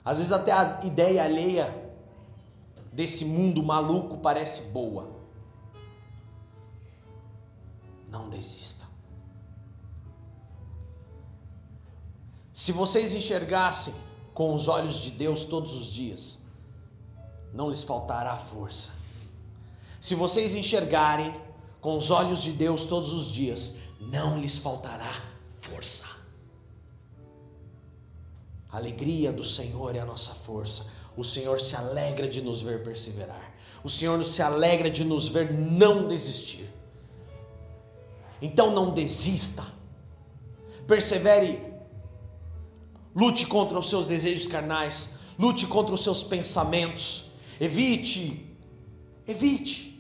Às 0.05 0.18
vezes 0.18 0.33
até 0.33 0.51
a 0.51 0.81
ideia 0.85 1.22
alheia 1.22 1.95
desse 2.93 3.24
mundo 3.24 3.62
maluco 3.62 4.18
parece 4.18 4.62
boa. 4.70 5.20
Não 8.21 8.29
desista. 8.29 8.87
Se 12.53 12.71
vocês 12.71 13.14
enxergassem 13.14 13.95
com 14.35 14.55
os 14.55 14.68
olhos 14.68 14.97
de 14.97 15.11
Deus 15.11 15.47
todos 15.47 15.73
os 15.73 15.91
dias, 15.91 16.41
não 17.55 17.71
lhes 17.71 17.83
faltará 17.83 18.37
força. 18.37 18.91
Se 19.99 20.14
vocês 20.14 20.55
enxergarem 20.55 21.35
com 21.81 21.97
os 21.97 22.11
olhos 22.11 22.43
de 22.43 22.53
Deus 22.53 22.85
todos 22.85 23.11
os 23.11 23.33
dias, 23.33 23.77
não 23.99 24.39
lhes 24.39 24.59
faltará 24.59 25.11
força. 25.61 26.07
A 28.71 28.77
alegria 28.77 29.33
do 29.33 29.43
Senhor 29.43 29.97
é 29.97 30.01
a 30.01 30.05
nossa 30.05 30.35
força. 30.35 30.87
O 31.16 31.25
Senhor 31.25 31.59
se 31.59 31.75
alegra 31.75 32.29
de 32.29 32.43
nos 32.43 32.61
ver 32.61 32.85
perseverar. 32.85 33.55
O 33.83 33.89
Senhor 33.89 34.23
se 34.23 34.43
alegra 34.43 34.91
de 34.91 35.05
nos 35.05 35.27
ver 35.27 35.53
não 35.53 36.07
desistir. 36.07 36.70
Então 38.41 38.70
não 38.70 38.91
desista. 38.91 39.64
Persevere. 40.86 41.62
Lute 43.14 43.47
contra 43.47 43.78
os 43.78 43.88
seus 43.88 44.07
desejos 44.07 44.49
carnais. 44.49 45.14
Lute 45.38 45.66
contra 45.66 45.95
os 45.95 46.03
seus 46.03 46.22
pensamentos. 46.22 47.30
Evite, 47.61 48.57
evite 49.26 49.91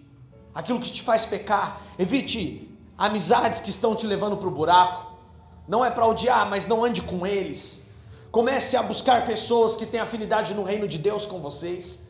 aquilo 0.54 0.80
que 0.80 0.90
te 0.90 1.02
faz 1.02 1.26
pecar, 1.26 1.80
evite 1.98 2.68
amizades 2.96 3.60
que 3.60 3.70
estão 3.70 3.94
te 3.94 4.06
levando 4.06 4.36
para 4.36 4.48
o 4.48 4.50
buraco. 4.50 5.18
Não 5.66 5.84
é 5.84 5.90
para 5.90 6.06
odiar, 6.06 6.48
mas 6.48 6.66
não 6.66 6.84
ande 6.84 7.02
com 7.02 7.26
eles. 7.26 7.82
Comece 8.30 8.76
a 8.76 8.82
buscar 8.82 9.24
pessoas 9.24 9.76
que 9.76 9.86
têm 9.86 10.00
afinidade 10.00 10.54
no 10.54 10.64
reino 10.64 10.86
de 10.86 10.98
Deus 10.98 11.26
com 11.26 11.40
vocês. 11.40 12.09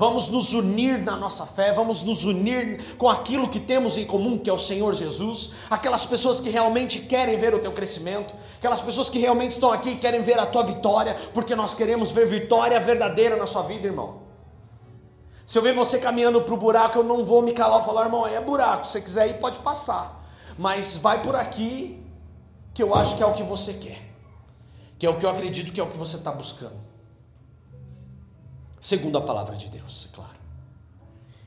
Vamos 0.00 0.28
nos 0.28 0.54
unir 0.54 1.02
na 1.02 1.14
nossa 1.14 1.44
fé, 1.44 1.74
vamos 1.74 2.00
nos 2.00 2.24
unir 2.24 2.96
com 2.96 3.06
aquilo 3.06 3.46
que 3.46 3.60
temos 3.60 3.98
em 3.98 4.06
comum, 4.06 4.38
que 4.38 4.48
é 4.48 4.52
o 4.52 4.56
Senhor 4.56 4.94
Jesus. 4.94 5.66
Aquelas 5.68 6.06
pessoas 6.06 6.40
que 6.40 6.48
realmente 6.48 7.00
querem 7.00 7.36
ver 7.36 7.54
o 7.54 7.58
teu 7.58 7.70
crescimento, 7.70 8.34
aquelas 8.56 8.80
pessoas 8.80 9.10
que 9.10 9.18
realmente 9.18 9.50
estão 9.50 9.70
aqui 9.70 9.90
e 9.90 9.96
querem 9.96 10.22
ver 10.22 10.38
a 10.38 10.46
tua 10.46 10.62
vitória, 10.62 11.18
porque 11.34 11.54
nós 11.54 11.74
queremos 11.74 12.12
ver 12.12 12.26
vitória 12.26 12.80
verdadeira 12.80 13.36
na 13.36 13.44
sua 13.44 13.60
vida, 13.60 13.88
irmão. 13.88 14.22
Se 15.44 15.58
eu 15.58 15.62
ver 15.62 15.74
você 15.74 15.98
caminhando 15.98 16.40
para 16.40 16.54
o 16.54 16.56
buraco, 16.56 16.96
eu 16.96 17.04
não 17.04 17.22
vou 17.22 17.42
me 17.42 17.52
calar 17.52 17.82
e 17.82 17.84
falar, 17.84 18.04
irmão, 18.06 18.26
é 18.26 18.40
buraco, 18.40 18.86
se 18.86 18.92
você 18.92 19.02
quiser 19.02 19.28
ir, 19.28 19.34
pode 19.34 19.58
passar. 19.58 20.24
Mas 20.58 20.96
vai 20.96 21.20
por 21.20 21.36
aqui, 21.36 22.02
que 22.72 22.82
eu 22.82 22.94
acho 22.94 23.18
que 23.18 23.22
é 23.22 23.26
o 23.26 23.34
que 23.34 23.42
você 23.42 23.74
quer, 23.74 24.00
que 24.98 25.04
é 25.04 25.10
o 25.10 25.18
que 25.18 25.26
eu 25.26 25.28
acredito 25.28 25.70
que 25.70 25.78
é 25.78 25.84
o 25.84 25.90
que 25.90 25.98
você 25.98 26.16
está 26.16 26.32
buscando 26.32 26.89
segundo 28.80 29.18
a 29.18 29.20
palavra 29.20 29.56
de 29.56 29.68
Deus, 29.68 30.08
é 30.10 30.14
claro. 30.14 30.40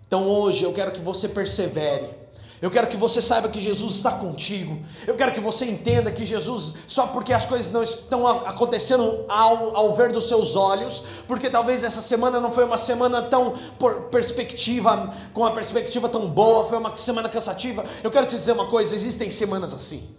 Então 0.06 0.28
hoje 0.28 0.64
eu 0.64 0.72
quero 0.74 0.92
que 0.92 1.02
você 1.02 1.28
persevere. 1.28 2.24
Eu 2.62 2.72
quero 2.72 2.88
que 2.88 2.96
você 2.96 3.22
saiba 3.22 3.50
que 3.50 3.60
Jesus 3.60 3.96
está 3.96 4.14
contigo. 4.14 4.82
Eu 5.06 5.16
quero 5.16 5.34
que 5.34 5.40
você 5.42 5.66
entenda 5.66 6.10
que 6.10 6.24
Jesus, 6.24 6.76
só 6.88 7.08
porque 7.08 7.34
as 7.34 7.44
coisas 7.44 7.70
não 7.74 7.84
estão 7.84 8.26
acontecendo 8.26 9.26
ao, 9.28 9.76
ao 9.76 9.92
ver 9.94 10.14
dos 10.14 10.30
seus 10.30 10.56
olhos, 10.56 11.04
porque 11.28 11.50
talvez 11.50 11.84
essa 11.84 12.02
semana 12.02 12.40
não 12.40 12.54
foi 12.54 12.64
uma 12.64 12.78
semana 12.78 13.22
tão 13.24 13.52
por 13.78 14.04
perspectiva, 14.04 15.14
com 15.34 15.42
uma 15.42 15.52
perspectiva 15.52 16.08
tão 16.08 16.30
boa, 16.30 16.64
foi 16.64 16.78
uma 16.78 16.96
semana 16.96 17.28
cansativa. 17.28 17.84
Eu 18.02 18.10
quero 18.10 18.28
te 18.28 18.36
dizer 18.38 18.54
uma 18.54 18.68
coisa: 18.68 18.96
existem 18.96 19.30
semanas 19.30 19.74
assim. 19.74 20.16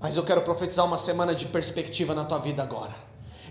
Mas 0.00 0.16
eu 0.16 0.24
quero 0.24 0.42
profetizar 0.42 0.84
uma 0.84 0.98
semana 0.98 1.32
de 1.32 1.46
perspectiva 1.46 2.12
na 2.12 2.24
tua 2.24 2.38
vida 2.38 2.60
agora. 2.60 2.94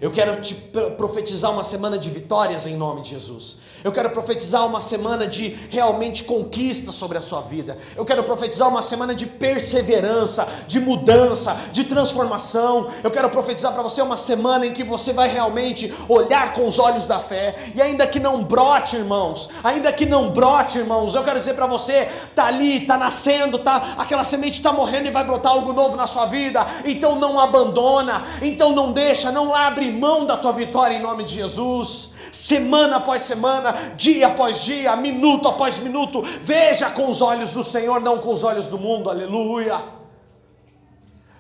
Eu 0.02 0.12
quero 0.12 0.40
te 0.40 0.56
profetizar 0.98 1.52
uma 1.52 1.64
semana 1.64 1.98
de 1.98 2.10
vitórias 2.10 2.66
em 2.66 2.76
nome 2.76 3.02
de 3.02 3.10
Jesus. 3.10 3.58
Eu 3.84 3.92
quero 3.92 4.10
profetizar 4.10 4.66
uma 4.66 4.80
semana 4.80 5.28
de 5.28 5.50
realmente 5.70 6.24
conquista 6.24 6.92
sobre 6.92 7.18
a 7.18 7.22
sua 7.22 7.42
vida. 7.42 7.78
Eu 7.98 8.06
quero 8.06 8.24
profetizar 8.24 8.70
uma 8.70 8.82
semana 8.82 9.14
de 9.14 9.26
perseverança, 9.26 10.48
de 10.68 10.80
mudança, 10.80 11.56
de 11.74 11.84
transformação. 11.84 12.88
Eu 13.04 13.12
quero 13.12 13.30
profetizar 13.30 13.74
para 13.74 13.84
você 13.84 14.02
uma 14.02 14.16
semana 14.16 14.66
em 14.66 14.74
que 14.74 14.86
você 14.86 15.12
vai 15.12 15.28
realmente 15.30 15.94
olhar 16.08 16.54
com 16.54 16.66
os 16.66 16.80
olhos 16.80 17.06
da 17.06 17.20
fé. 17.20 17.56
E 17.76 17.82
ainda 17.82 18.08
que 18.08 18.20
não 18.20 18.44
brote, 18.44 18.96
irmãos, 18.96 19.50
ainda 19.64 19.92
que 19.92 20.06
não 20.06 20.30
brote, 20.30 20.78
irmãos, 20.78 21.14
eu 21.14 21.24
quero 21.24 21.40
dizer 21.40 21.56
para 21.56 21.68
você, 21.68 22.08
tá 22.34 22.46
ali, 22.46 22.82
tá 22.82 22.98
nascendo, 22.98 23.60
tá 23.60 23.96
aquela 23.98 24.24
semente 24.24 24.60
está 24.60 24.72
morrendo 24.72 25.08
e 25.08 25.12
vai 25.12 25.26
brotar 25.26 25.52
algo 25.52 25.74
novo 25.74 25.98
na 25.98 26.08
sua 26.08 26.26
vida. 26.26 26.66
Então 26.86 27.16
não 27.16 27.38
abandona, 27.40 28.24
então 28.42 28.72
não 28.74 28.94
deixa, 28.94 29.30
não 29.32 29.54
abre 29.54 29.89
mão 29.90 30.26
da 30.26 30.38
tua 30.38 30.52
vitória 30.52 30.96
em 30.96 31.02
nome 31.02 31.24
de 31.24 31.36
Jesus. 31.36 32.12
Semana 32.32 32.98
após 32.98 33.24
semana, 33.24 33.74
dia 33.96 34.28
após 34.28 34.64
dia, 34.64 34.96
minuto 34.96 35.48
após 35.48 35.80
minuto, 35.80 36.22
veja 36.42 36.90
com 36.90 37.10
os 37.10 37.22
olhos 37.22 37.52
do 37.52 37.64
Senhor, 37.64 38.00
não 38.02 38.20
com 38.20 38.32
os 38.32 38.44
olhos 38.44 38.68
do 38.68 38.78
mundo. 38.78 39.10
Aleluia. 39.10 39.84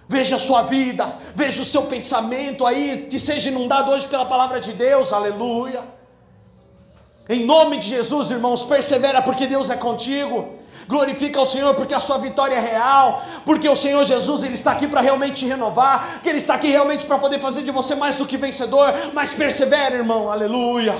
Veja 0.07 0.37
a 0.37 0.39
sua 0.39 0.63
vida, 0.63 1.15
veja 1.35 1.61
o 1.61 1.65
seu 1.65 1.83
pensamento 1.83 2.65
aí, 2.65 3.07
que 3.09 3.19
seja 3.19 3.49
inundado 3.49 3.91
hoje 3.91 4.07
pela 4.07 4.25
palavra 4.25 4.59
de 4.59 4.73
Deus, 4.73 5.13
aleluia. 5.13 5.83
Em 7.29 7.45
nome 7.45 7.77
de 7.77 7.89
Jesus, 7.89 8.31
irmãos, 8.31 8.65
persevera 8.65 9.21
porque 9.21 9.45
Deus 9.45 9.69
é 9.69 9.75
contigo. 9.75 10.58
Glorifica 10.89 11.39
o 11.39 11.45
Senhor 11.45 11.75
porque 11.75 11.93
a 11.93 11.99
sua 11.99 12.17
vitória 12.17 12.55
é 12.55 12.59
real, 12.59 13.23
porque 13.45 13.69
o 13.69 13.75
Senhor 13.75 14.03
Jesus 14.05 14.43
ele 14.43 14.55
está 14.55 14.71
aqui 14.71 14.87
para 14.87 15.01
realmente 15.01 15.35
te 15.41 15.45
renovar, 15.45 16.19
que 16.23 16.27
ele 16.27 16.39
está 16.39 16.55
aqui 16.55 16.67
realmente 16.67 17.05
para 17.05 17.19
poder 17.19 17.39
fazer 17.39 17.61
de 17.61 17.69
você 17.69 17.93
mais 17.93 18.15
do 18.15 18.25
que 18.25 18.35
vencedor. 18.37 18.91
Mas 19.13 19.35
persevera, 19.35 19.95
irmão. 19.95 20.31
Aleluia. 20.31 20.95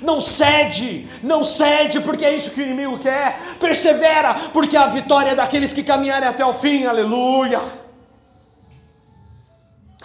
Não 0.00 0.18
cede, 0.18 1.06
não 1.22 1.44
cede, 1.44 2.00
porque 2.00 2.24
é 2.24 2.34
isso 2.34 2.52
que 2.52 2.62
o 2.62 2.64
inimigo 2.64 2.98
quer. 2.98 3.38
Persevera, 3.60 4.32
porque 4.50 4.78
a 4.78 4.86
vitória 4.86 5.32
é 5.32 5.34
daqueles 5.34 5.74
que 5.74 5.84
caminharem 5.84 6.26
até 6.26 6.44
o 6.46 6.54
fim. 6.54 6.86
Aleluia. 6.86 7.60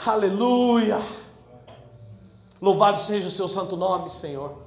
Aleluia. 0.06 1.00
Louvado 2.62 3.00
seja 3.00 3.30
o 3.30 3.32
seu 3.32 3.48
santo 3.48 3.78
nome, 3.78 4.10
Senhor. 4.10 4.62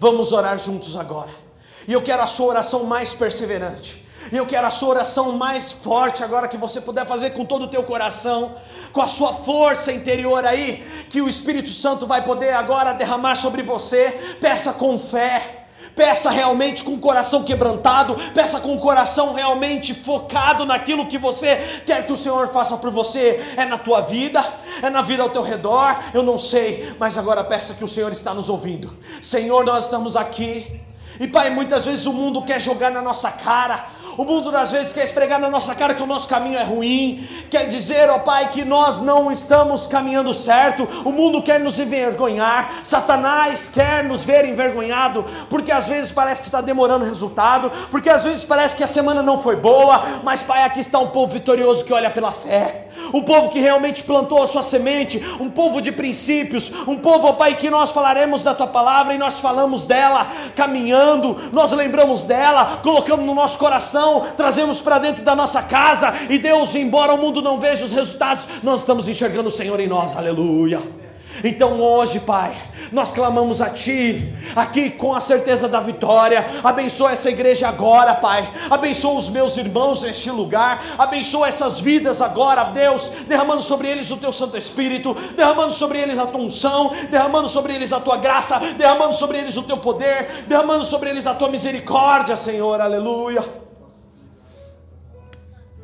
Vamos 0.00 0.32
orar 0.32 0.58
juntos 0.58 0.96
agora. 0.96 1.45
E 1.86 1.92
eu 1.92 2.02
quero 2.02 2.22
a 2.22 2.26
sua 2.26 2.46
oração 2.46 2.84
mais 2.84 3.14
perseverante. 3.14 4.04
E 4.32 4.36
eu 4.36 4.46
quero 4.46 4.66
a 4.66 4.70
sua 4.70 4.88
oração 4.88 5.32
mais 5.32 5.70
forte 5.70 6.24
agora 6.24 6.48
que 6.48 6.56
você 6.56 6.80
puder 6.80 7.06
fazer 7.06 7.30
com 7.30 7.44
todo 7.44 7.62
o 7.62 7.68
teu 7.68 7.82
coração, 7.84 8.54
com 8.92 9.00
a 9.00 9.06
sua 9.06 9.32
força 9.32 9.92
interior 9.92 10.44
aí, 10.44 10.84
que 11.08 11.20
o 11.20 11.28
Espírito 11.28 11.68
Santo 11.68 12.06
vai 12.06 12.24
poder 12.24 12.52
agora 12.52 12.92
derramar 12.92 13.36
sobre 13.36 13.62
você. 13.62 14.36
Peça 14.40 14.72
com 14.72 14.98
fé. 14.98 15.62
Peça 15.94 16.30
realmente 16.30 16.82
com 16.82 16.94
o 16.94 16.98
coração 16.98 17.44
quebrantado, 17.44 18.16
peça 18.34 18.58
com 18.60 18.74
o 18.74 18.80
coração 18.80 19.34
realmente 19.34 19.94
focado 19.94 20.64
naquilo 20.64 21.06
que 21.06 21.18
você 21.18 21.82
quer 21.84 22.04
que 22.06 22.12
o 22.12 22.16
Senhor 22.16 22.48
faça 22.48 22.76
por 22.78 22.90
você. 22.90 23.40
É 23.56 23.64
na 23.64 23.78
tua 23.78 24.00
vida, 24.00 24.42
é 24.82 24.90
na 24.90 25.02
vida 25.02 25.22
ao 25.22 25.30
teu 25.30 25.42
redor, 25.42 25.98
eu 26.12 26.22
não 26.22 26.38
sei, 26.38 26.94
mas 26.98 27.16
agora 27.16 27.44
peça 27.44 27.74
que 27.74 27.84
o 27.84 27.88
Senhor 27.88 28.10
está 28.10 28.34
nos 28.34 28.48
ouvindo. 28.48 28.92
Senhor, 29.22 29.64
nós 29.64 29.84
estamos 29.84 30.16
aqui. 30.16 30.80
E 31.18 31.26
Pai, 31.26 31.50
muitas 31.50 31.86
vezes 31.86 32.06
o 32.06 32.12
mundo 32.12 32.42
quer 32.42 32.60
jogar 32.60 32.90
na 32.90 33.00
nossa 33.00 33.30
cara, 33.30 33.86
o 34.16 34.24
mundo 34.24 34.54
às 34.56 34.72
vezes 34.72 34.92
quer 34.92 35.04
esfregar 35.04 35.38
na 35.38 35.50
nossa 35.50 35.74
cara 35.74 35.94
que 35.94 36.02
o 36.02 36.06
nosso 36.06 36.28
caminho 36.28 36.58
é 36.58 36.62
ruim, 36.62 37.26
quer 37.50 37.66
dizer, 37.66 38.08
ó 38.08 38.18
Pai, 38.18 38.50
que 38.50 38.64
nós 38.64 38.98
não 38.98 39.30
estamos 39.30 39.86
caminhando 39.86 40.32
certo. 40.32 40.88
O 41.04 41.12
mundo 41.12 41.42
quer 41.42 41.60
nos 41.60 41.78
envergonhar, 41.78 42.80
Satanás 42.82 43.68
quer 43.68 44.04
nos 44.04 44.24
ver 44.24 44.46
envergonhado, 44.46 45.24
porque 45.50 45.70
às 45.70 45.88
vezes 45.88 46.12
parece 46.12 46.40
que 46.40 46.48
está 46.48 46.60
demorando 46.60 47.04
resultado, 47.04 47.70
porque 47.90 48.08
às 48.08 48.24
vezes 48.24 48.44
parece 48.44 48.74
que 48.74 48.84
a 48.84 48.86
semana 48.86 49.22
não 49.22 49.38
foi 49.38 49.56
boa, 49.56 50.00
mas 50.22 50.42
Pai, 50.42 50.62
aqui 50.62 50.80
está 50.80 50.98
um 50.98 51.08
povo 51.08 51.32
vitorioso 51.32 51.84
que 51.84 51.92
olha 51.92 52.10
pela 52.10 52.32
fé, 52.32 52.88
um 53.12 53.22
povo 53.22 53.50
que 53.50 53.60
realmente 53.60 54.02
plantou 54.04 54.42
a 54.42 54.46
sua 54.46 54.62
semente, 54.62 55.22
um 55.40 55.50
povo 55.50 55.80
de 55.82 55.92
princípios, 55.92 56.72
um 56.86 56.96
povo, 56.96 57.26
ó 57.26 57.32
Pai, 57.34 57.54
que 57.54 57.68
nós 57.68 57.92
falaremos 57.92 58.42
da 58.42 58.54
tua 58.54 58.66
palavra 58.66 59.14
e 59.14 59.18
nós 59.18 59.40
falamos 59.40 59.84
dela 59.84 60.26
caminhando, 60.54 61.05
nós 61.52 61.72
lembramos 61.72 62.26
dela, 62.26 62.80
colocamos 62.82 63.24
no 63.24 63.34
nosso 63.34 63.58
coração 63.58 64.26
trazemos 64.36 64.80
para 64.80 64.98
dentro 64.98 65.22
da 65.22 65.34
nossa 65.34 65.62
casa, 65.62 66.12
e 66.28 66.38
Deus, 66.38 66.74
embora 66.74 67.14
o 67.14 67.18
mundo 67.18 67.40
não 67.42 67.58
veja 67.58 67.84
os 67.84 67.92
resultados, 67.92 68.46
nós 68.62 68.80
estamos 68.80 69.08
enxergando 69.08 69.48
o 69.48 69.52
Senhor 69.52 69.78
em 69.80 69.86
nós, 69.86 70.16
aleluia. 70.16 71.05
Então 71.44 71.80
hoje, 71.80 72.20
Pai, 72.20 72.56
nós 72.92 73.12
clamamos 73.12 73.60
a 73.60 73.70
Ti, 73.70 74.32
aqui 74.54 74.90
com 74.90 75.14
a 75.14 75.20
certeza 75.20 75.68
da 75.68 75.80
vitória. 75.80 76.46
Abençoa 76.62 77.12
essa 77.12 77.30
igreja 77.30 77.68
agora, 77.68 78.14
Pai. 78.14 78.48
Abençoa 78.70 79.18
os 79.18 79.28
meus 79.28 79.56
irmãos 79.56 80.02
neste 80.02 80.30
lugar. 80.30 80.82
Abençoa 80.98 81.48
essas 81.48 81.80
vidas 81.80 82.20
agora, 82.20 82.64
Deus, 82.64 83.10
derramando 83.26 83.62
sobre 83.62 83.88
eles 83.88 84.10
o 84.10 84.16
Teu 84.16 84.32
Santo 84.32 84.56
Espírito, 84.56 85.14
derramando 85.36 85.72
sobre 85.72 85.98
eles 85.98 86.18
a 86.18 86.26
Tua 86.26 86.40
unção, 86.40 86.90
derramando 87.10 87.48
sobre 87.48 87.74
eles 87.74 87.92
a 87.92 88.00
Tua 88.00 88.16
graça, 88.16 88.58
derramando 88.76 89.14
sobre 89.14 89.38
eles 89.38 89.56
o 89.56 89.62
Teu 89.62 89.76
poder, 89.76 90.44
derramando 90.46 90.84
sobre 90.84 91.10
eles 91.10 91.26
a 91.26 91.34
Tua 91.34 91.48
misericórdia, 91.48 92.36
Senhor, 92.36 92.80
aleluia. 92.80 93.44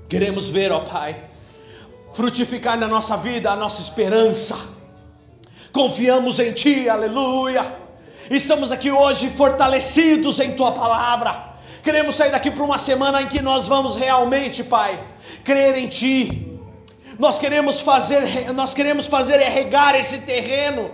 Queremos 0.08 0.50
ver, 0.50 0.70
ó 0.70 0.80
Pai, 0.80 1.24
frutificar 2.12 2.78
na 2.78 2.86
nossa 2.86 3.16
vida 3.16 3.50
a 3.50 3.56
nossa 3.56 3.80
esperança. 3.80 4.81
Confiamos 5.72 6.38
em 6.38 6.52
Ti, 6.52 6.86
aleluia. 6.86 7.64
Estamos 8.30 8.70
aqui 8.70 8.90
hoje 8.90 9.30
fortalecidos 9.30 10.38
em 10.38 10.52
Tua 10.52 10.72
palavra. 10.72 11.54
Queremos 11.82 12.14
sair 12.14 12.30
daqui 12.30 12.50
para 12.50 12.62
uma 12.62 12.76
semana 12.76 13.22
em 13.22 13.26
que 13.26 13.40
nós 13.40 13.68
vamos 13.68 13.96
realmente, 13.96 14.62
Pai, 14.62 15.02
crer 15.42 15.78
em 15.78 15.88
Ti. 15.88 16.60
Nós 17.18 17.38
queremos 17.38 17.80
fazer, 17.80 18.52
nós 18.52 18.74
queremos 18.74 19.06
fazer 19.06 19.40
é 19.40 19.48
regar 19.48 19.94
esse 19.94 20.18
terreno 20.20 20.90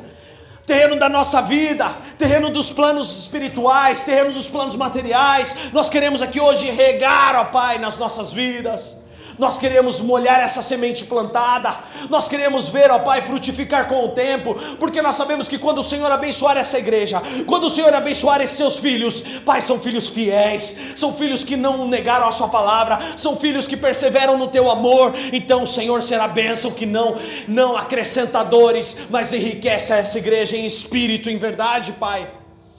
terreno 0.64 0.96
da 0.96 1.08
nossa 1.08 1.40
vida, 1.40 1.96
terreno 2.18 2.50
dos 2.50 2.70
planos 2.70 3.20
espirituais, 3.20 4.04
terreno 4.04 4.32
dos 4.32 4.48
planos 4.48 4.76
materiais. 4.76 5.70
Nós 5.72 5.88
queremos 5.88 6.20
aqui 6.20 6.38
hoje 6.38 6.70
regar, 6.70 7.34
ó 7.36 7.46
Pai, 7.46 7.78
nas 7.78 7.96
nossas 7.96 8.34
vidas. 8.34 8.98
Nós 9.38 9.58
queremos 9.58 10.00
molhar 10.00 10.40
essa 10.40 10.60
semente 10.60 11.04
plantada, 11.04 11.78
nós 12.10 12.28
queremos 12.28 12.68
ver, 12.68 12.90
ó 12.90 12.98
Pai, 12.98 13.22
frutificar 13.22 13.86
com 13.86 14.04
o 14.04 14.08
tempo, 14.08 14.54
porque 14.78 15.00
nós 15.00 15.14
sabemos 15.16 15.48
que 15.48 15.58
quando 15.58 15.78
o 15.78 15.82
Senhor 15.82 16.10
abençoar 16.10 16.56
essa 16.56 16.78
igreja, 16.78 17.22
quando 17.46 17.64
o 17.64 17.70
Senhor 17.70 17.92
abençoar 17.94 18.40
esses 18.40 18.56
seus 18.56 18.78
filhos, 18.78 19.20
Pai, 19.44 19.62
são 19.62 19.78
filhos 19.78 20.08
fiéis, 20.08 20.94
são 20.96 21.12
filhos 21.12 21.44
que 21.44 21.56
não 21.56 21.86
negaram 21.86 22.26
a 22.28 22.32
Sua 22.32 22.48
palavra, 22.48 22.98
são 23.16 23.36
filhos 23.36 23.66
que 23.66 23.76
perseveram 23.76 24.36
no 24.36 24.48
Teu 24.48 24.70
amor, 24.70 25.14
então 25.32 25.62
o 25.62 25.66
Senhor 25.66 26.02
será 26.02 26.26
bênção 26.26 26.70
que 26.70 26.86
não, 26.86 27.14
não 27.46 27.76
acrescentadores, 27.76 28.96
mas 29.10 29.32
enriquece 29.32 29.92
essa 29.92 30.18
igreja 30.18 30.56
em 30.56 30.66
espírito, 30.66 31.30
em 31.30 31.38
verdade, 31.38 31.92
Pai. 31.92 32.37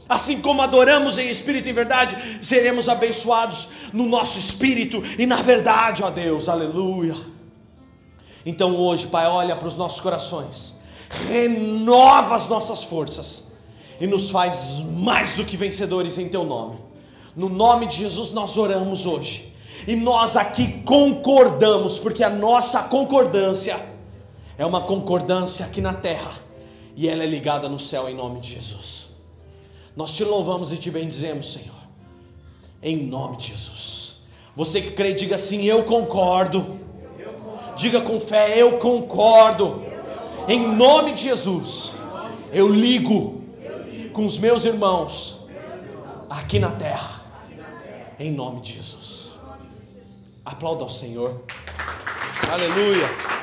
Assim 0.10 0.42
como 0.42 0.64
adoramos 0.64 1.20
em 1.20 1.30
espírito 1.30 1.68
e 1.68 1.72
em 1.72 1.74
verdade, 1.74 2.18
seremos 2.42 2.90
abençoados 2.90 3.70
no 3.94 4.06
nosso 4.08 4.40
espírito 4.40 5.04
e 5.20 5.28
na 5.28 5.36
verdade, 5.36 6.02
ó 6.04 6.10
Deus, 6.10 6.50
aleluia. 6.50 7.16
Então 8.44 8.76
hoje, 8.76 9.06
Pai, 9.06 9.28
olha 9.28 9.56
para 9.56 9.68
os 9.68 9.78
nossos 9.78 10.00
corações, 10.00 10.80
renova 11.30 12.34
as 12.34 12.48
nossas 12.48 12.84
forças, 12.84 13.52
e 14.02 14.08
nos 14.08 14.32
faz 14.32 14.80
mais 14.98 15.34
do 15.34 15.46
que 15.46 15.56
vencedores 15.56 16.18
em 16.18 16.28
teu 16.28 16.44
nome. 16.44 16.80
No 17.36 17.48
nome 17.48 17.86
de 17.86 17.98
Jesus 17.98 18.32
nós 18.32 18.58
oramos 18.58 19.06
hoje. 19.06 19.54
E 19.88 19.96
nós 19.96 20.36
aqui 20.36 20.82
concordamos, 20.84 22.00
porque 22.00 22.24
a 22.24 22.30
nossa 22.30 22.84
concordância 22.84 23.80
é 24.58 24.66
uma 24.66 24.82
concordância 24.82 25.66
aqui 25.66 25.82
na 25.82 25.94
terra 25.94 26.32
e 26.96 27.08
ela 27.08 27.24
é 27.24 27.28
ligada 27.28 27.70
no 27.70 27.80
céu 27.80 28.10
em 28.10 28.16
nome 28.16 28.42
de 28.42 28.56
Jesus. 28.56 29.09
Nós 29.96 30.16
te 30.16 30.24
louvamos 30.24 30.72
e 30.72 30.78
te 30.78 30.90
bendizemos, 30.90 31.54
Senhor, 31.54 31.76
em 32.82 32.98
nome 32.98 33.38
de 33.38 33.48
Jesus. 33.48 34.20
Você 34.56 34.82
que 34.82 34.92
crê, 34.92 35.14
diga 35.14 35.36
assim: 35.36 35.64
Eu 35.64 35.84
concordo. 35.84 36.80
Diga 37.76 38.02
com 38.02 38.20
fé: 38.20 38.62
Eu 38.62 38.78
concordo. 38.78 39.82
Em 40.48 40.68
nome 40.76 41.14
de 41.14 41.24
Jesus, 41.24 41.94
eu 42.52 42.68
ligo 42.68 43.44
com 44.14 44.26
os 44.26 44.38
meus 44.38 44.66
irmãos 44.66 45.46
aqui 46.30 46.60
na 46.60 46.72
terra. 46.72 47.24
Em 48.20 48.32
nome 48.32 48.62
de 48.62 48.74
Jesus. 48.74 49.30
Aplauda 50.44 50.84
ao 50.84 50.90
Senhor. 50.90 51.42
Aleluia. 52.52 53.39